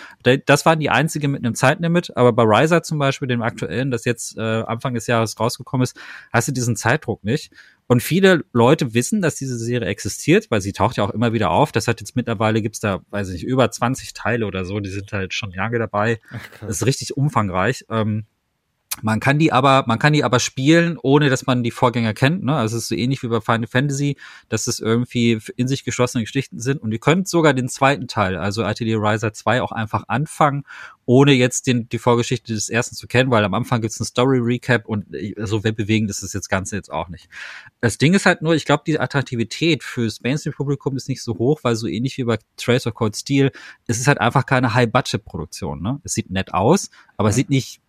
[0.45, 4.05] Das waren die einzige mit einem Zeitlimit, aber bei Riser zum Beispiel, dem aktuellen, das
[4.05, 5.97] jetzt äh, Anfang des Jahres rausgekommen ist,
[6.31, 7.51] hast du diesen Zeitdruck nicht.
[7.87, 11.51] Und viele Leute wissen, dass diese Serie existiert, weil sie taucht ja auch immer wieder
[11.51, 11.71] auf.
[11.71, 14.79] Das hat jetzt mittlerweile gibt's da, weiß ich nicht, über 20 Teile oder so.
[14.79, 16.19] Die sind halt schon lange dabei.
[16.31, 17.85] Ach, das ist richtig umfangreich.
[17.89, 18.25] Ähm,
[19.01, 22.43] man kann die aber, man kann die aber spielen, ohne dass man die Vorgänger kennt.
[22.43, 22.55] Ne?
[22.55, 24.17] Also es ist so ähnlich wie bei Final Fantasy,
[24.49, 26.81] dass es irgendwie in sich geschlossene Geschichten sind.
[26.81, 30.63] Und ihr könnt sogar den zweiten Teil, also Atelier Riser 2, auch einfach anfangen,
[31.05, 34.87] ohne jetzt den, die Vorgeschichte des ersten zu kennen, weil am Anfang gibt's einen Story-Recap
[34.87, 35.05] und
[35.37, 37.29] so webbewegend ist das jetzt Ganze jetzt auch nicht.
[37.81, 41.59] Das Ding ist halt nur, ich glaube, die Attraktivität fürs Mainstream-Publikum ist nicht so hoch,
[41.63, 43.51] weil so ähnlich wie bei Trace of Cold Steel,
[43.87, 45.81] es ist halt einfach keine High-Budget-Produktion.
[45.81, 45.99] Ne?
[46.03, 47.33] Es sieht nett aus, aber ja.
[47.33, 47.81] sieht nicht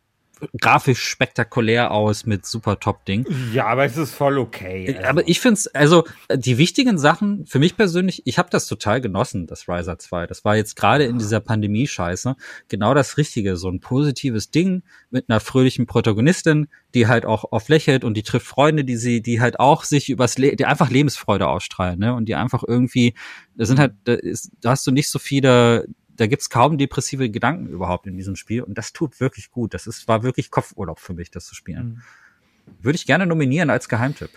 [0.61, 3.27] grafisch spektakulär aus mit super Top-Ding.
[3.53, 4.95] Ja, aber es ist voll okay.
[4.97, 5.09] Also.
[5.09, 9.01] Aber ich finde es, also die wichtigen Sachen, für mich persönlich, ich habe das total
[9.01, 10.27] genossen, das Riser 2.
[10.27, 12.37] Das war jetzt gerade in dieser Pandemie-Scheiße
[12.69, 13.57] genau das Richtige.
[13.57, 18.23] So ein positives Ding mit einer fröhlichen Protagonistin, die halt auch oft lächelt und die
[18.23, 22.15] trifft Freunde, die sie, die halt auch sich übers Le die einfach Lebensfreude ausstrahlen, ne?
[22.15, 23.15] Und die einfach irgendwie,
[23.55, 25.87] da sind halt, da, ist, da hast du nicht so viele
[26.17, 29.75] da gibt's kaum depressive Gedanken überhaupt in diesem Spiel und das tut wirklich gut.
[29.75, 32.03] Das ist, war wirklich Kopfurlaub für mich, das zu spielen.
[32.67, 32.75] Mhm.
[32.83, 34.31] Würde ich gerne nominieren als Geheimtipp.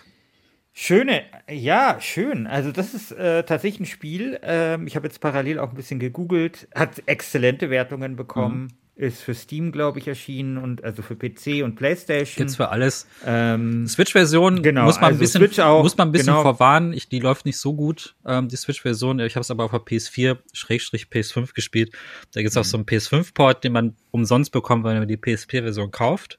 [0.71, 2.47] Schöne, ja, schön.
[2.47, 4.39] Also das ist äh, tatsächlich ein Spiel.
[4.43, 8.61] Ähm, ich habe jetzt parallel auch ein bisschen gegoogelt, hat exzellente Wertungen bekommen.
[8.63, 12.35] Mhm ist für Steam, glaube ich, erschienen und also für PC und PlayStation.
[12.35, 13.07] Gibt's für alles.
[13.25, 16.41] Ähm, Switch-Version genau, muss man also ein bisschen, auch, muss man ein bisschen genau.
[16.41, 16.91] vorwarnen.
[16.91, 19.19] Ich, die läuft nicht so gut, ähm, die Switch-Version.
[19.21, 21.93] Ich habe es aber auf der PS4 Schrägstrich PS5 gespielt.
[22.33, 22.61] Da gibt's mhm.
[22.61, 26.37] auch so einen PS5-Port, den man umsonst bekommt, wenn man die PS4-Version kauft.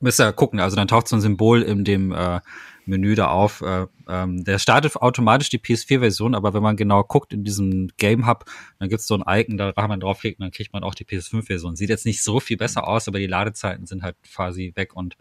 [0.00, 0.60] Müsst ihr gucken.
[0.60, 2.40] Also dann taucht so ein Symbol in dem äh,
[2.86, 3.60] Menü da auf.
[3.62, 8.26] Äh, ähm, der startet automatisch die PS4-Version, aber wenn man genau guckt in diesem Game
[8.26, 8.44] Hub,
[8.78, 11.76] dann gibt's so ein Icon, da kann man draufklicken, dann kriegt man auch die PS5-Version.
[11.76, 15.16] Sieht jetzt nicht so viel besser aus, aber die Ladezeiten sind halt quasi weg und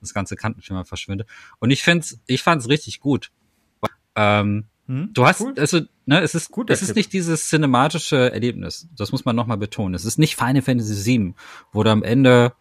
[0.00, 1.28] das ganze Kantenschimmer verschwindet.
[1.58, 3.30] Und ich find's, ich fand's richtig gut.
[4.14, 5.54] Ähm, hm, du hast, cool.
[5.58, 8.88] also, ne, es ist, gut, es ist nicht dieses cinematische Erlebnis.
[8.96, 9.94] Das muss man nochmal betonen.
[9.94, 11.34] Es ist nicht Final Fantasy VII,
[11.72, 12.54] wo du am Ende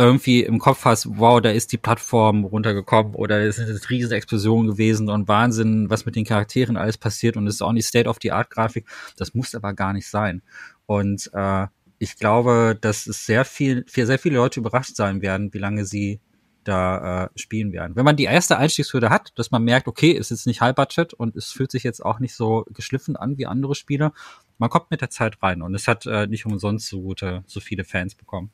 [0.00, 4.66] irgendwie im Kopf hast, wow, da ist die Plattform runtergekommen oder es ist eine Explosion
[4.66, 8.88] gewesen und Wahnsinn, was mit den Charakteren alles passiert und es ist auch nicht State-of-the-Art-Grafik.
[9.16, 10.42] Das muss aber gar nicht sein.
[10.86, 11.66] Und äh,
[11.98, 15.84] ich glaube, dass es sehr viel, für sehr viele Leute überrascht sein werden, wie lange
[15.84, 16.20] sie
[16.64, 17.96] da äh, spielen werden.
[17.96, 21.14] Wenn man die erste Einstiegshürde hat, dass man merkt, okay, es ist nicht High Budget
[21.14, 24.12] und es fühlt sich jetzt auch nicht so geschliffen an wie andere Spiele,
[24.58, 27.60] man kommt mit der Zeit rein und es hat äh, nicht umsonst so gute, so
[27.60, 28.50] viele Fans bekommen.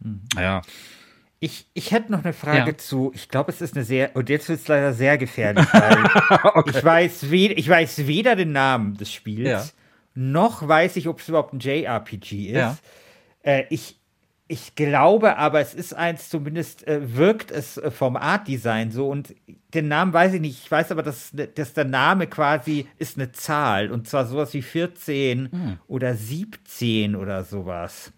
[0.00, 0.22] Mhm.
[0.36, 0.62] Ja.
[1.40, 2.78] Ich, ich hätte noch eine Frage ja.
[2.78, 6.04] zu, ich glaube, es ist eine sehr, und jetzt wird es leider sehr gefährlich, weil
[6.54, 6.70] okay.
[6.74, 9.64] ich, weiß we, ich weiß weder den Namen des Spiels, ja.
[10.14, 12.56] noch weiß ich, ob es überhaupt ein JRPG ist.
[12.56, 12.76] Ja.
[13.42, 14.00] Äh, ich,
[14.48, 19.08] ich glaube aber, es ist eins, zumindest äh, wirkt es äh, vom Art-Design so.
[19.08, 19.34] Und
[19.74, 20.64] den Namen weiß ich nicht.
[20.64, 23.92] Ich weiß aber, dass, dass der Name quasi ist eine Zahl.
[23.92, 25.78] Und zwar sowas wie 14 Hm.
[25.86, 28.12] oder 17 oder sowas.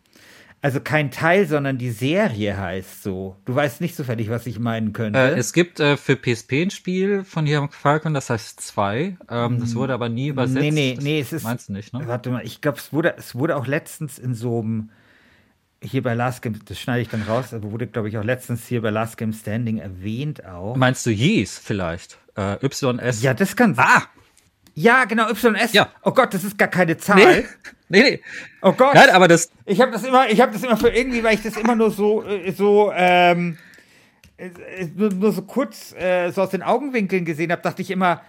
[0.62, 3.36] Also kein Teil, sondern die Serie heißt so.
[3.46, 5.18] Du weißt nicht zufällig, was ich meinen könnte.
[5.18, 9.16] Äh, es gibt äh, für PSP ein Spiel von Liam Falcon, das heißt 2.
[9.30, 10.60] Ähm, das wurde aber nie übersetzt.
[10.60, 11.44] Nee, nee, Das nee, es ist.
[11.44, 12.06] Meinst du nicht, ne?
[12.06, 14.90] Warte mal, ich glaube, es wurde, es wurde auch letztens in so einem.
[15.82, 18.66] Hier bei Last Game, das schneide ich dann raus, aber wurde, glaube ich, auch letztens
[18.66, 20.76] hier bei Last Game Standing erwähnt auch.
[20.76, 22.18] Meinst du Yeez vielleicht?
[22.36, 23.22] Äh, YS.
[23.22, 23.86] Ja, das kann sein.
[23.88, 24.02] Ah!
[24.74, 25.72] Ja, genau, YS.
[25.72, 25.90] Ja.
[26.02, 27.16] Oh Gott, das ist gar keine Zahl.
[27.16, 27.44] Nee,
[27.88, 28.20] nee, nee.
[28.62, 28.94] Oh Gott.
[28.94, 31.42] Nein, aber das, Ich habe das immer, ich habe das immer für irgendwie, weil ich
[31.42, 33.58] das immer nur so, äh, so, ähm,
[34.36, 37.90] äh, äh, nur, nur so kurz äh, so aus den Augenwinkeln gesehen habe, dachte ich
[37.90, 38.22] immer,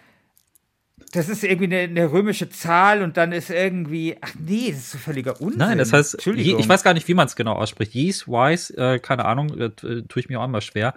[1.14, 4.92] das ist irgendwie eine, eine römische Zahl und dann ist irgendwie, ach nee, das ist
[4.92, 5.60] so völliger Unsinn.
[5.60, 6.26] nein, das heißt.
[6.26, 7.94] Je, ich weiß gar nicht, wie man es genau ausspricht.
[7.94, 10.94] Yeez, Wise, äh, keine Ahnung, äh, tue ich mir auch immer schwer.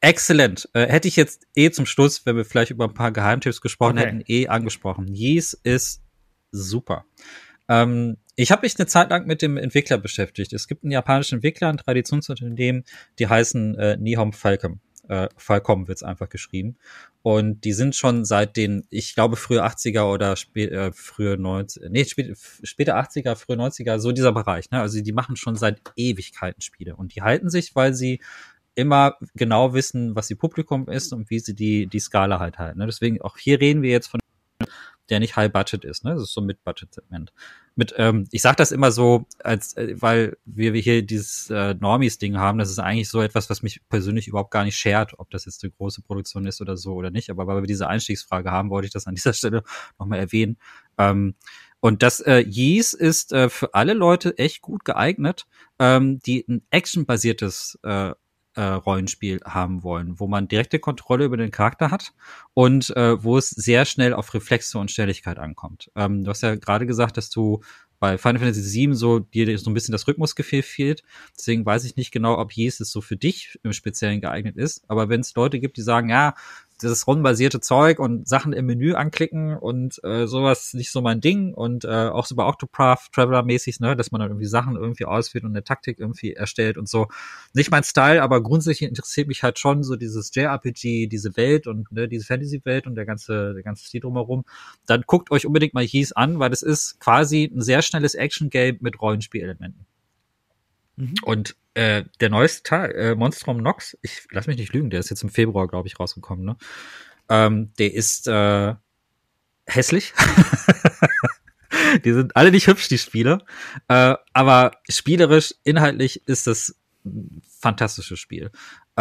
[0.00, 0.68] Exzellent.
[0.72, 3.98] Äh, hätte ich jetzt eh zum Schluss, wenn wir vielleicht über ein paar Geheimtipps gesprochen
[3.98, 4.06] Okay.
[4.06, 5.08] hätten, eh angesprochen.
[5.08, 6.02] Yeez ist
[6.52, 7.04] super.
[7.68, 10.52] Ähm, ich habe mich eine Zeit lang mit dem Entwickler beschäftigt.
[10.52, 12.84] Es gibt einen japanischen Entwickler, ein Traditionsunternehmen,
[13.18, 14.80] die heißen äh, Nihon Falcom.
[15.08, 16.76] Äh, Falcom wird's einfach geschrieben.
[17.22, 21.90] Und die sind schon seit den, ich glaube, frühe 80er oder spä äh, frühe 90
[21.90, 24.70] nee, spä späte 80er, frühe 90er, so dieser Bereich.
[24.70, 24.80] Ne?
[24.80, 26.96] Also die machen schon seit Ewigkeiten Spiele.
[26.96, 28.20] Und die halten sich, weil sie
[28.80, 32.78] immer genau wissen, was ihr Publikum ist und wie sie die, die Skala halt halten.
[32.78, 32.86] Ne?
[32.86, 34.20] Deswegen auch hier reden wir jetzt von
[35.10, 36.14] der nicht High Budget ist, ne?
[36.14, 37.32] Das ist so ein Mid-Budget-Segment.
[37.74, 41.74] Mit, ähm, ich sage das immer so, als äh, weil wir, wir hier dieses äh,
[41.74, 45.30] Normies-Ding haben, das ist eigentlich so etwas, was mich persönlich überhaupt gar nicht schert, ob
[45.30, 47.30] das jetzt eine große Produktion ist oder so oder nicht.
[47.30, 49.62] Aber weil wir diese Einstiegsfrage haben, wollte ich das an dieser Stelle
[49.98, 50.58] nochmal erwähnen.
[50.96, 51.34] Ähm,
[51.80, 55.46] und das äh, Yeez ist äh, für alle Leute echt gut geeignet,
[55.78, 58.12] ähm, die ein actionbasiertes äh,
[58.60, 62.12] äh, Rollenspiel haben wollen, wo man direkte Kontrolle über den Charakter hat
[62.52, 65.90] und äh, wo es sehr schnell auf Reflexe und Schnelligkeit ankommt.
[65.96, 67.62] Ähm, du hast ja gerade gesagt, dass du
[68.00, 71.02] bei Final Fantasy VII so dir so ein bisschen das Rhythmusgefühl fehlt.
[71.38, 74.84] Deswegen weiß ich nicht genau, ob Jesus so für dich im Speziellen geeignet ist.
[74.88, 76.34] Aber wenn es Leute gibt, die sagen, ja,
[76.88, 81.54] das rundenbasierte Zeug und Sachen im Menü anklicken und äh, sowas nicht so mein Ding
[81.54, 85.04] und äh, auch so bei Octopath Traveler mäßig, ne, dass man dann irgendwie Sachen irgendwie
[85.04, 87.08] ausführt und eine Taktik irgendwie erstellt und so.
[87.54, 91.90] Nicht mein Style, aber grundsätzlich interessiert mich halt schon so dieses JRPG, diese Welt und
[91.92, 94.44] ne, diese Fantasy-Welt und der ganze, der ganze Stil drumherum.
[94.86, 98.78] Dann guckt euch unbedingt mal Yeez an, weil das ist quasi ein sehr schnelles Action-Game
[98.80, 99.86] mit Rollenspielelementen.
[101.00, 101.14] Mhm.
[101.22, 105.10] Und äh, der neueste Teil, äh, Monstrum Nox, ich lass mich nicht lügen, der ist
[105.10, 106.56] jetzt im Februar, glaube ich, rausgekommen, ne?
[107.28, 108.74] Ähm, der ist äh,
[109.66, 110.12] hässlich.
[112.04, 113.38] die sind alle nicht hübsch, die Spiele.
[113.88, 118.50] Äh, aber spielerisch, inhaltlich ist das ein fantastisches Spiel.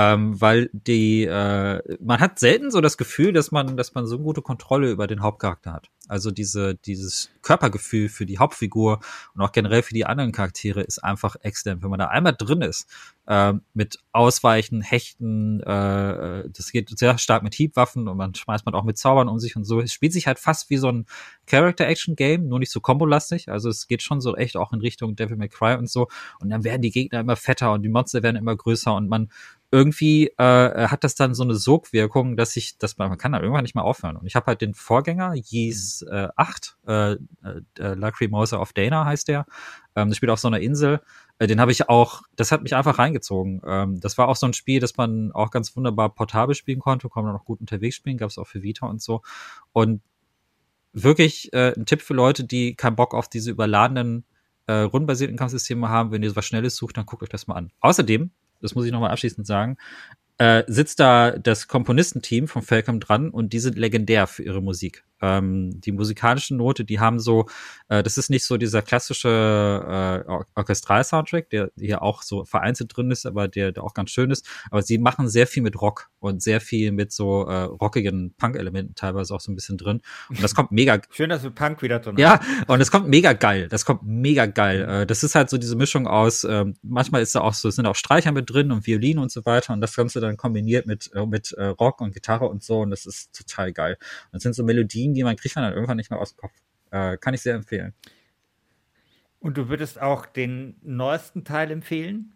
[0.01, 4.15] Ähm, weil die, äh, man hat selten so das Gefühl, dass man, dass man so
[4.15, 5.89] eine gute Kontrolle über den Hauptcharakter hat.
[6.07, 9.01] Also diese, dieses Körpergefühl für die Hauptfigur
[9.35, 11.83] und auch generell für die anderen Charaktere ist einfach exzellent.
[11.83, 12.87] Wenn man da einmal drin ist,
[13.27, 18.75] äh, mit Ausweichen, Hechten, äh, das geht sehr stark mit Hiebwaffen und man schmeißt man
[18.75, 19.81] auch mit Zaubern um sich und so.
[19.81, 21.07] Es spielt sich halt fast wie so ein
[21.45, 23.49] Character-Action-Game, nur nicht so kombolastig.
[23.49, 26.07] Also es geht schon so echt auch in Richtung Devil May Cry und so.
[26.39, 29.29] Und dann werden die Gegner immer fetter und die Monster werden immer größer und man
[29.71, 33.39] irgendwie äh, hat das dann so eine Sogwirkung, dass ich, dass man, man kann da
[33.39, 34.17] irgendwann nicht mehr aufhören.
[34.17, 37.17] Und ich habe halt den Vorgänger, Yeez äh, 8, äh, äh,
[37.77, 39.45] Lacrimosa of Dana heißt der.
[39.95, 41.01] Ähm, das spielt auf so einer Insel.
[41.37, 43.61] Äh, den habe ich auch, das hat mich einfach reingezogen.
[43.65, 47.07] Ähm, das war auch so ein Spiel, das man auch ganz wunderbar portabel spielen konnte,
[47.07, 49.21] konnte man auch gut unterwegs spielen, gab es auch für Vita und so.
[49.71, 50.01] Und
[50.93, 54.25] wirklich äh, ein Tipp für Leute, die keinen Bock auf diese überladenen
[54.65, 56.11] äh, rundenbasierten Kampfsysteme haben.
[56.11, 57.71] Wenn ihr was Schnelles sucht, dann guckt euch das mal an.
[57.79, 59.77] Außerdem, das muss ich nochmal abschließend sagen,
[60.37, 65.03] äh, sitzt da das Komponistenteam von Falcom dran und die sind legendär für ihre Musik.
[65.21, 67.45] Ähm, die musikalischen Note, die haben so,
[67.87, 72.95] äh, das ist nicht so dieser klassische äh, Or Orchestral-Soundtrack, der hier auch so vereinzelt
[72.95, 74.47] drin ist, aber der, der auch ganz schön ist.
[74.71, 78.95] Aber sie machen sehr viel mit Rock und sehr viel mit so äh, rockigen Punk-Elementen
[78.95, 80.01] teilweise auch so ein bisschen drin.
[80.29, 83.33] Und das kommt mega Schön, dass du Punk wieder drin ja, und es kommt mega
[83.33, 83.67] geil.
[83.69, 84.87] Das kommt mega geil.
[84.87, 87.75] Äh, Das ist halt so diese Mischung aus, ähm, manchmal ist da auch so, es
[87.75, 90.85] sind auch Streicher mit drin und Violine und so weiter und das Ganze dann kombiniert
[90.85, 93.97] mit, äh, mit äh, Rock und Gitarre und so und das ist total geil.
[94.25, 96.37] Und das sind so Melodien, die man kriegt man dann irgendwann nicht mehr aus dem
[96.41, 96.53] Kopf.
[96.91, 97.93] Äh, kann ich sehr empfehlen.
[99.39, 102.33] Und du würdest auch den neuesten Teil empfehlen?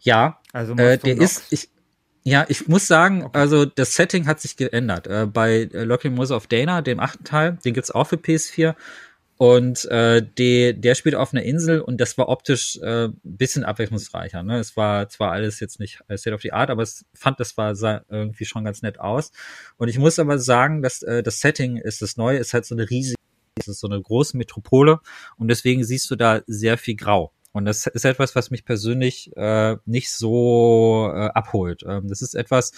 [0.00, 1.70] Ja, Also äh, der ist, ich,
[2.22, 3.38] ja, ich muss sagen, Okay.
[3.38, 5.06] also das Setting hat sich geändert.
[5.06, 8.74] Äh, bei äh, Lucky Mother of Dana, dem achten Teil, den gibt's auch für PS4,
[9.38, 14.42] Und äh, die, der spielt auf einer Insel und das war optisch äh, bisschen abwechslungsreicher.
[14.42, 14.58] Ne?
[14.58, 17.74] Es war zwar alles jetzt nicht State of the Art, aber es fand, das war
[17.74, 19.32] sah irgendwie schon ganz nett aus.
[19.76, 22.74] Und ich muss aber sagen, dass äh, das Setting ist das Neue, ist halt so
[22.74, 23.16] eine riesige,
[23.60, 25.00] es ist so eine große Metropole
[25.36, 27.32] und deswegen siehst du da sehr viel Grau.
[27.52, 31.82] Und das ist etwas, was mich persönlich äh, nicht so äh, abholt.
[31.86, 32.72] Ähm, das ist etwas,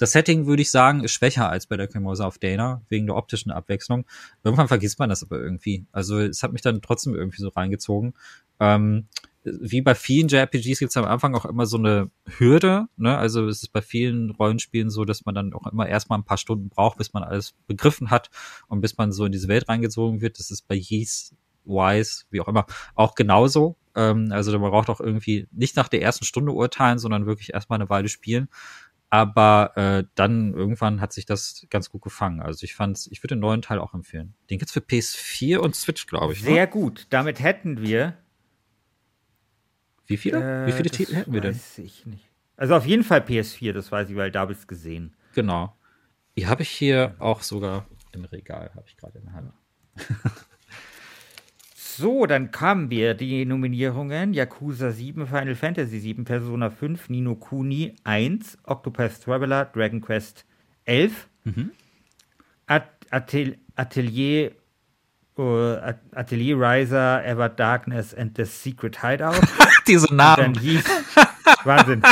[0.00, 3.16] das Setting, würde ich sagen, ist schwächer als bei der Cremosa of Dana, wegen der
[3.16, 4.06] optischen Abwechslung.
[4.42, 5.84] Irgendwann vergisst man das aber irgendwie.
[5.92, 8.14] Also es hat mich dann trotzdem irgendwie so reingezogen.
[8.60, 9.08] Ähm,
[9.44, 12.86] wie bei vielen JRPGs gibt es am Anfang auch immer so eine Hürde.
[12.96, 13.14] Ne?
[13.14, 16.38] Also es ist bei vielen Rollenspielen so, dass man dann auch immer erstmal ein paar
[16.38, 18.30] Stunden braucht, bis man alles begriffen hat
[18.68, 20.38] und bis man so in diese Welt reingezogen wird.
[20.38, 21.34] Das ist bei Yeez,
[21.66, 23.76] Wise, wie auch immer, auch genauso.
[23.94, 27.78] Ähm, also man braucht auch irgendwie nicht nach der ersten Stunde urteilen, sondern wirklich erstmal
[27.78, 28.48] eine Weile spielen.
[29.10, 32.40] Aber äh, dann irgendwann hat sich das ganz gut gefangen.
[32.40, 34.34] Also ich fand's, ich würde den neuen Teil auch empfehlen.
[34.48, 36.42] Den gibt's für PS4 und Switch, glaube ich.
[36.42, 36.50] Ne?
[36.50, 36.70] Sehr ne?
[36.70, 37.08] gut.
[37.10, 38.16] Damit hätten wir.
[40.06, 40.64] Wie viele?
[40.64, 41.54] Äh, Wie viele Titel hätten wir denn?
[41.54, 42.30] Weiß ich nicht.
[42.56, 45.16] Also auf jeden Fall PS4, das weiß ich, weil da ich gesehen.
[45.34, 45.76] Genau.
[46.36, 49.52] Die habe ich hier auch sogar im Regal, habe ich gerade in der Hand.
[52.00, 57.94] So, dann kamen wir die Nominierungen: Yakuza 7, Final Fantasy 7, Persona 5, Nino Kuni
[58.04, 60.46] 1, Octopath Traveler, Dragon Quest
[60.86, 61.72] 11, mhm.
[62.66, 64.52] At Atel Atelier
[65.36, 69.42] uh, Atelier Riser, Ever Darkness and the Secret Hideout.
[69.86, 70.58] Diese Namen.
[70.58, 70.84] Hieß,
[71.64, 72.02] Wahnsinn.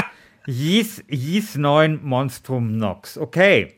[0.44, 3.16] Hieß, hieß 9 Monstrum Nox.
[3.16, 3.77] Okay.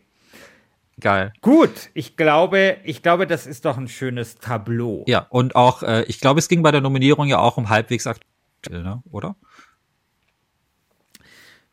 [1.00, 1.32] Geil.
[1.40, 5.04] Gut, ich glaube, ich glaube, das ist doch ein schönes Tableau.
[5.08, 8.06] Ja, und auch, äh, ich glaube, es ging bei der Nominierung ja auch um halbwegs
[8.06, 9.02] aktuell, ne?
[9.10, 9.36] oder?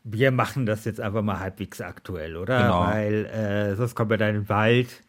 [0.04, 2.62] Wir machen das jetzt einfach mal halbwegs aktuell, oder?
[2.62, 2.80] Genau.
[2.82, 5.04] Weil äh, sonst kommen wir da in den Wald.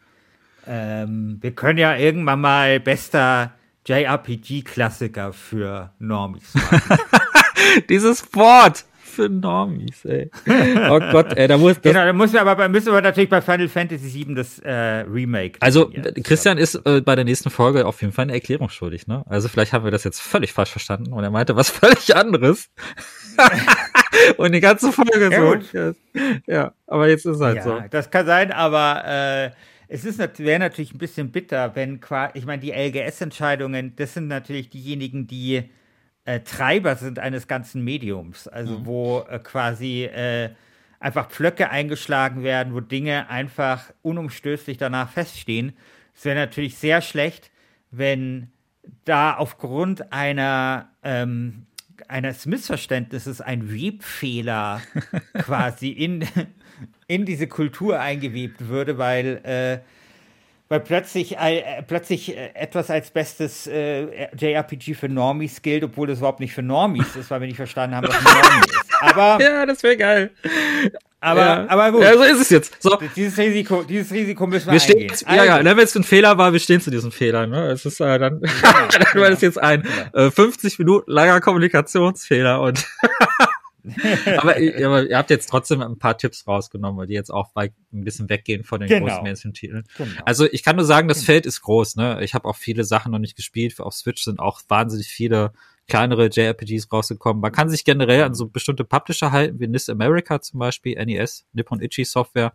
[0.67, 3.53] Ähm, wir können ja irgendwann mal bester
[3.85, 6.99] JRPG-Klassiker für Normis machen.
[7.89, 8.85] Dieses Wort!
[9.09, 10.29] Für Normies, ey.
[10.89, 11.81] Oh Gott, ey, da muss.
[11.81, 15.57] Genau, da müssen wir aber müssen wir natürlich bei Final Fantasy VII das äh, Remake.
[15.59, 15.91] Also
[16.23, 19.23] Christian ist äh, bei der nächsten Folge auf jeden Fall eine Erklärung schuldig, ne?
[19.27, 22.69] Also vielleicht haben wir das jetzt völlig falsch verstanden und er meinte was völlig anderes.
[24.37, 25.95] und die ganze Folge ja, so.
[26.47, 27.81] Ja, aber jetzt ist halt ja, so.
[27.89, 29.51] Das kann sein, aber äh,
[29.87, 34.27] es ist wäre natürlich ein bisschen bitter, wenn quasi, ich meine, die LGS-Entscheidungen, das sind
[34.27, 35.63] natürlich diejenigen, die
[36.25, 38.47] äh, Treiber sind eines ganzen Mediums.
[38.47, 38.85] Also mhm.
[38.85, 40.49] wo äh, quasi äh,
[40.99, 45.73] einfach Pflöcke eingeschlagen werden, wo Dinge einfach unumstößlich danach feststehen.
[46.13, 47.51] Es wäre natürlich sehr schlecht,
[47.91, 48.51] wenn
[49.05, 51.65] da aufgrund einer ähm,
[52.07, 54.81] eines Missverständnisses ein Webfehler
[55.33, 56.25] quasi in,
[57.07, 59.79] in diese Kultur eingewebt würde, weil äh,
[60.69, 66.19] weil plötzlich, äh, plötzlich äh, etwas als bestes äh, JRPG für Normies gilt, obwohl das
[66.19, 68.85] überhaupt nicht für Normies ist, weil wir nicht verstanden haben, was ein Normie ist.
[69.01, 70.31] Aber, ja, das wäre geil.
[71.21, 71.65] Aber, ja.
[71.67, 72.03] aber gut.
[72.03, 72.81] Ja, so ist es jetzt.
[72.81, 72.97] So.
[73.15, 75.17] Dieses Risiko, dieses Risiko müssen wir, wir stehen, eingehen.
[75.27, 75.65] Ja, ja, also.
[75.65, 77.45] wenn es ein Fehler war, wir stehen zu diesem Fehler.
[77.47, 77.71] Ne?
[77.71, 82.61] Es ist äh, dann, ja, dann war das jetzt ein äh, 50 Minuten langer Kommunikationsfehler
[82.61, 82.85] und
[84.37, 87.71] aber, aber, ihr habt jetzt trotzdem ein paar Tipps rausgenommen, weil die jetzt auch ein
[87.91, 89.07] bisschen weggehen von den genau.
[89.07, 89.83] großen Mainstream-Titeln.
[89.97, 90.21] Genau.
[90.25, 91.25] Also ich kann nur sagen, das genau.
[91.25, 91.95] Feld ist groß.
[91.95, 92.23] Ne?
[92.23, 93.79] Ich habe auch viele Sachen noch nicht gespielt.
[93.79, 95.53] Auf Switch sind auch wahnsinnig viele
[95.87, 97.41] kleinere JRPGs rausgekommen.
[97.41, 101.45] Man kann sich generell an so bestimmte Publisher halten, wie NIS America zum Beispiel, NES,
[101.53, 102.53] Nippon Ichi Software,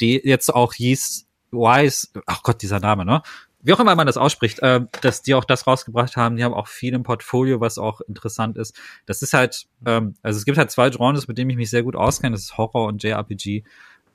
[0.00, 3.22] die jetzt auch hieß Wise, ach Gott, dieser Name, ne?
[3.60, 6.36] Wie auch immer man das ausspricht, äh, dass die auch das rausgebracht haben.
[6.36, 8.78] Die haben auch viel im Portfolio, was auch interessant ist.
[9.06, 11.82] Das ist halt, ähm, also es gibt halt zwei Genres, mit denen ich mich sehr
[11.82, 12.32] gut auskenne.
[12.32, 13.64] Das ist Horror und JRPG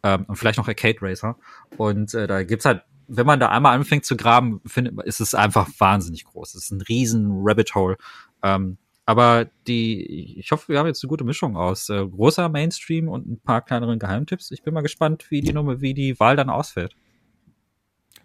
[0.03, 1.35] ähm, und vielleicht noch Arcade Racer.
[1.77, 5.35] Und äh, da gibt's halt, wenn man da einmal anfängt zu graben, findet, ist es
[5.35, 6.55] einfach wahnsinnig groß.
[6.55, 7.97] Es ist ein riesen Rabbit Hole.
[8.43, 13.09] Ähm, aber die, ich hoffe, wir haben jetzt eine gute Mischung aus äh, großer Mainstream
[13.09, 14.51] und ein paar kleineren Geheimtipps.
[14.51, 16.95] Ich bin mal gespannt, wie die Nummer, wie die Wahl dann ausfällt.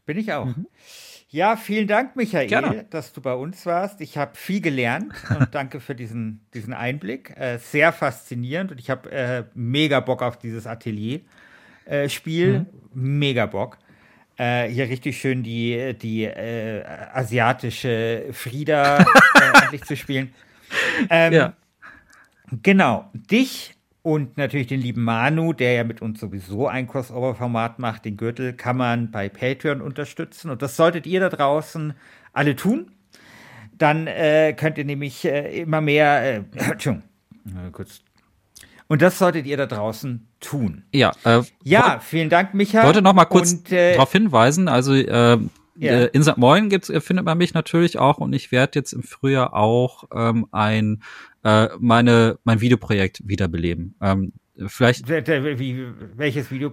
[0.09, 0.47] Bin ich auch.
[0.47, 0.67] Mhm.
[1.29, 2.87] Ja, vielen Dank, Michael, Gerne.
[2.89, 4.01] dass du bei uns warst.
[4.01, 7.37] Ich habe viel gelernt und danke für diesen, diesen Einblick.
[7.37, 12.55] Äh, sehr faszinierend und ich habe äh, mega Bock auf dieses Atelier-Spiel.
[12.55, 13.19] Äh, mhm.
[13.19, 13.77] Mega Bock.
[14.39, 16.83] Äh, hier richtig schön die, die äh,
[17.13, 19.05] asiatische Frieda äh,
[19.65, 20.33] endlich zu spielen.
[21.11, 21.53] Ähm, ja.
[22.63, 23.11] Genau.
[23.13, 28.17] Dich und natürlich den lieben Manu, der ja mit uns sowieso ein Crossover-Format macht, den
[28.17, 30.51] Gürtel, kann man bei Patreon unterstützen.
[30.51, 31.95] Und das solltet ihr da draußen
[32.33, 32.93] alle tun.
[33.77, 36.37] Dann äh, könnt ihr nämlich äh, immer mehr.
[36.37, 37.03] Äh, Entschuldigung,
[37.73, 38.01] kurz.
[38.87, 40.85] Und das solltet ihr da draußen tun.
[40.93, 42.81] Ja, äh, ja, vielen Dank, Michael.
[42.81, 45.39] Ich wollte noch mal kurz äh, darauf hinweisen, also äh,
[45.79, 45.93] ja.
[45.93, 46.37] äh, in St.
[46.37, 50.05] Moin gibt's, äh, findet man mich natürlich auch und ich werde jetzt im Frühjahr auch
[50.15, 51.03] ähm, ein
[51.45, 53.95] äh, meine mein Videoprojekt wiederbeleben.
[54.01, 54.33] Ähm,
[54.67, 55.09] vielleicht.
[55.09, 56.73] Wie, welches Video?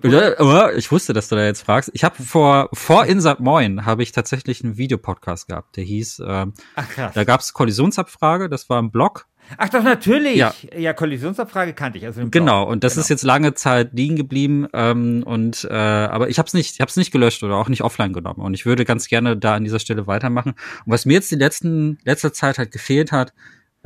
[0.75, 1.91] Ich wusste, dass du da jetzt fragst.
[1.93, 5.77] Ich habe vor vor Insert Moin habe ich tatsächlich einen Videopodcast gehabt.
[5.77, 6.23] Der hieß.
[6.25, 7.13] Ähm, Ach krass.
[7.13, 8.49] Da gab's Kollisionsabfrage.
[8.49, 9.27] Das war ein Blog.
[9.57, 10.35] Ach doch natürlich.
[10.35, 12.05] Ja, ja Kollisionsabfrage kannte ich.
[12.05, 12.63] Also genau.
[12.63, 13.01] Und das genau.
[13.01, 14.67] ist jetzt lange Zeit liegen geblieben.
[14.73, 17.69] Ähm, und äh, aber ich habe es nicht, ich habe es nicht gelöscht oder auch
[17.69, 18.41] nicht offline genommen.
[18.41, 20.51] Und ich würde ganz gerne da an dieser Stelle weitermachen.
[20.85, 23.33] Und was mir jetzt die letzten letzter Zeit halt gefehlt hat,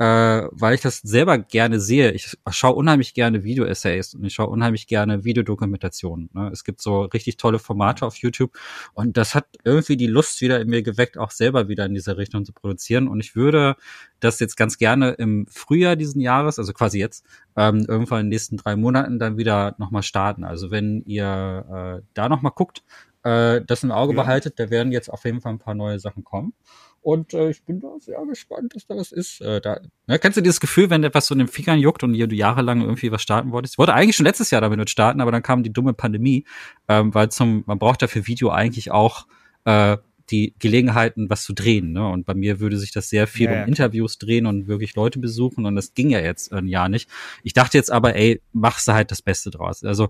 [0.00, 2.12] äh, weil ich das selber gerne sehe.
[2.12, 6.30] Ich schaue unheimlich gerne Video-Essays und ich schaue unheimlich gerne Videodokumentationen.
[6.32, 6.48] Ne?
[6.50, 8.58] Es gibt so richtig tolle Formate auf YouTube
[8.94, 12.16] und das hat irgendwie die Lust wieder in mir geweckt, auch selber wieder in dieser
[12.16, 13.08] Richtung zu produzieren.
[13.08, 13.76] Und ich würde
[14.20, 18.30] das jetzt ganz gerne im Frühjahr diesen Jahres, also quasi jetzt, ähm, irgendwann in den
[18.30, 20.44] nächsten drei Monaten dann wieder nochmal starten.
[20.44, 22.82] Also wenn ihr äh, da nochmal guckt,
[23.22, 24.22] äh, das im Auge ja.
[24.22, 26.54] behaltet, da werden jetzt auf jeden Fall ein paar neue Sachen kommen.
[27.02, 29.40] Und äh, ich bin da sehr gespannt, dass da was ist.
[29.40, 32.12] Äh, da, ne, kennst du dieses Gefühl, wenn etwas so in den Fingern juckt und
[32.12, 33.74] du jahrelang irgendwie was starten wolltest?
[33.74, 36.44] Ich wollte eigentlich schon letztes Jahr damit starten, aber dann kam die dumme Pandemie,
[36.88, 39.26] ähm, weil zum, man braucht ja für Video eigentlich auch
[39.64, 39.96] äh,
[40.30, 41.92] die Gelegenheiten, was zu drehen.
[41.92, 42.06] Ne?
[42.06, 45.18] Und bei mir würde sich das sehr viel ja, um Interviews drehen und wirklich Leute
[45.18, 47.08] besuchen und das ging ja jetzt ein Jahr nicht.
[47.42, 49.82] Ich dachte jetzt aber, ey, machst du halt das Beste draus.
[49.84, 50.08] Also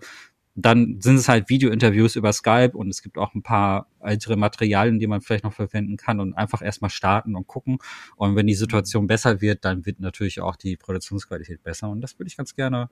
[0.55, 4.99] dann sind es halt Video-Interviews über Skype und es gibt auch ein paar ältere Materialien,
[4.99, 7.79] die man vielleicht noch verwenden kann und einfach erstmal starten und gucken.
[8.17, 11.89] Und wenn die Situation besser wird, dann wird natürlich auch die Produktionsqualität besser.
[11.89, 12.91] Und das würde ich ganz gerne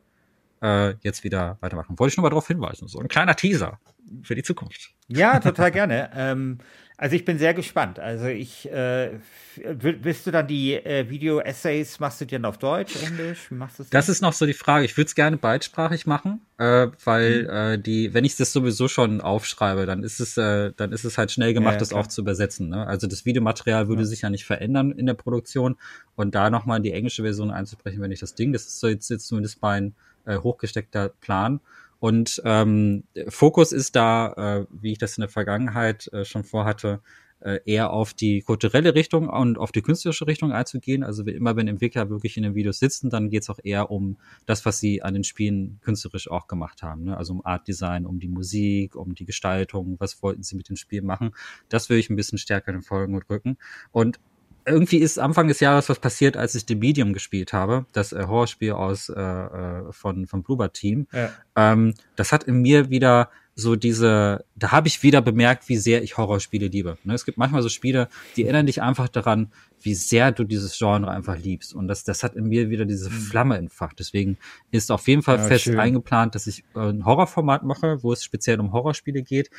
[0.63, 1.99] äh, jetzt wieder weitermachen.
[1.99, 2.89] Wollte ich nur mal darauf hinweisen.
[2.89, 3.81] So ein kleiner Teaser
[4.23, 4.95] für die Zukunft.
[5.09, 6.11] Ja, total gerne.
[6.15, 6.59] ähm,
[7.01, 8.01] also ich bin sehr gespannt.
[8.01, 9.11] Also ich, äh,
[9.57, 13.53] willst du dann die äh, Video-Essays, machst du die dann auf Deutsch, Englisch?
[13.53, 13.91] Wie machst du das?
[13.91, 14.85] Das ist noch so die Frage.
[14.85, 17.51] Ich würde es gerne beidsprachig machen, äh, weil mhm.
[17.51, 21.17] äh, die, wenn ich das sowieso schon aufschreibe, dann ist es, äh, dann ist es
[21.17, 22.69] halt schnell gemacht, ja, das auch zu übersetzen.
[22.69, 22.85] Ne?
[22.85, 24.07] Also das Videomaterial würde ja.
[24.09, 25.77] sich ja nicht verändern in der Produktion
[26.17, 29.09] und da nochmal die englische Version einzubrechen, wenn ich das Ding, das ist so jetzt,
[29.09, 29.95] jetzt zumindest mein
[30.27, 31.61] äh, hochgesteckter Plan.
[32.01, 37.01] Und ähm, Fokus ist da, äh, wie ich das in der Vergangenheit äh, schon vorhatte,
[37.41, 41.05] äh, eher auf die kulturelle Richtung und auf die künstlerische Richtung einzugehen.
[41.05, 44.17] Also immer, wenn Entwickler wirklich in den Videos sitzen, dann geht es auch eher um
[44.47, 47.05] das, was sie an den Spielen künstlerisch auch gemacht haben.
[47.05, 47.17] Ne?
[47.17, 50.77] Also um Art Design, um die Musik, um die Gestaltung, was wollten sie mit dem
[50.77, 51.33] Spiel machen.
[51.69, 53.57] Das will ich ein bisschen stärker in den Vordergrund rücken.
[53.93, 54.19] Und
[54.67, 58.25] irgendwie ist Anfang des Jahres was passiert, als ich The Medium gespielt habe, das äh,
[58.27, 61.07] Horrorspiel aus äh, äh von vom Bluebird Team.
[61.13, 61.31] Ja.
[61.57, 66.05] Ähm, das hat in mir wieder so diese, da habe ich wieder bemerkt, wie sehr
[66.05, 66.97] ich Horrorspiele liebe.
[67.03, 67.15] Ne?
[67.15, 69.51] Es gibt manchmal so Spiele, die erinnern dich einfach daran,
[69.83, 71.75] wie sehr du dieses Genre einfach liebst.
[71.75, 73.15] Und das, das hat in mir wieder diese mhm.
[73.15, 73.99] Flamme entfacht.
[73.99, 74.39] Deswegen
[74.71, 75.81] ist auf jeden Fall ja, fest schön.
[75.81, 79.51] eingeplant, dass ich äh, ein Horrorformat mache, wo es speziell um Horrorspiele geht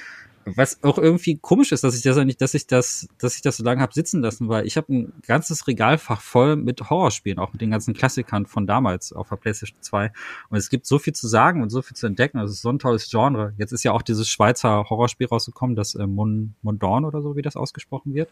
[0.56, 3.58] was auch irgendwie komisch ist, dass ich das nicht, dass ich das, dass ich das
[3.58, 7.52] so lange habe sitzen lassen, weil ich habe ein ganzes Regalfach voll mit Horrorspielen, auch
[7.52, 10.12] mit den ganzen Klassikern von damals auf der PlayStation 2.
[10.50, 12.40] Und es gibt so viel zu sagen und so viel zu entdecken.
[12.40, 13.54] Das ist so ein tolles Genre.
[13.58, 17.42] Jetzt ist ja auch dieses Schweizer Horrorspiel rausgekommen, das äh, Mon Mondorn oder so, wie
[17.42, 18.30] das ausgesprochen wird,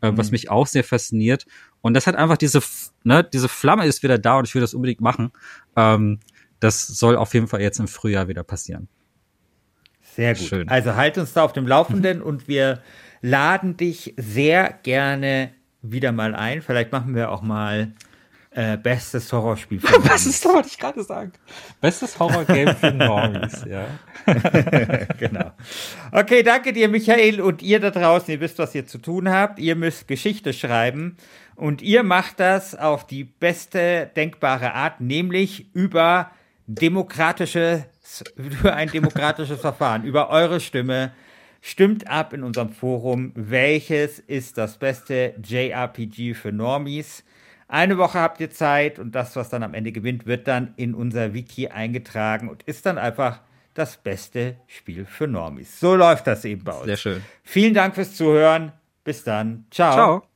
[0.00, 0.18] äh, mhm.
[0.18, 1.46] was mich auch sehr fasziniert.
[1.80, 2.60] Und das hat einfach diese,
[3.04, 5.32] ne, diese Flamme ist wieder da und ich will das unbedingt machen.
[5.76, 6.20] Ähm,
[6.60, 8.88] das soll auf jeden Fall jetzt im Frühjahr wieder passieren.
[10.14, 10.48] Sehr gut.
[10.48, 10.68] Schön.
[10.68, 12.80] Also halt uns da auf dem Laufenden und wir
[13.22, 16.62] laden dich sehr gerne wieder mal ein.
[16.62, 17.92] Vielleicht machen wir auch mal
[18.50, 20.08] äh, bestes Horrorspiel für Normies.
[20.10, 21.32] Bestes wollte ich gerade sagen.
[21.80, 23.86] Bestes Horrorgame für Normies, ja.
[25.18, 25.52] genau.
[26.10, 28.30] Okay, danke dir, Michael, und ihr da draußen.
[28.30, 29.58] Ihr wisst, was ihr zu tun habt.
[29.58, 31.16] Ihr müsst Geschichte schreiben
[31.56, 36.30] und ihr macht das auf die beste denkbare Art, nämlich über
[36.66, 37.86] demokratische
[38.36, 41.12] über ein demokratisches Verfahren, über eure Stimme.
[41.60, 47.24] Stimmt ab in unserem Forum, welches ist das beste JRPG für Normies.
[47.68, 50.94] Eine Woche habt ihr Zeit und das, was dann am Ende gewinnt, wird dann in
[50.94, 53.40] unser Wiki eingetragen und ist dann einfach
[53.74, 55.80] das beste Spiel für Normies.
[55.80, 56.84] So läuft das eben bei uns.
[56.84, 57.22] Sehr schön.
[57.42, 58.72] Vielen Dank fürs Zuhören.
[59.04, 59.66] Bis dann.
[59.70, 59.94] Ciao.
[59.94, 60.31] Ciao.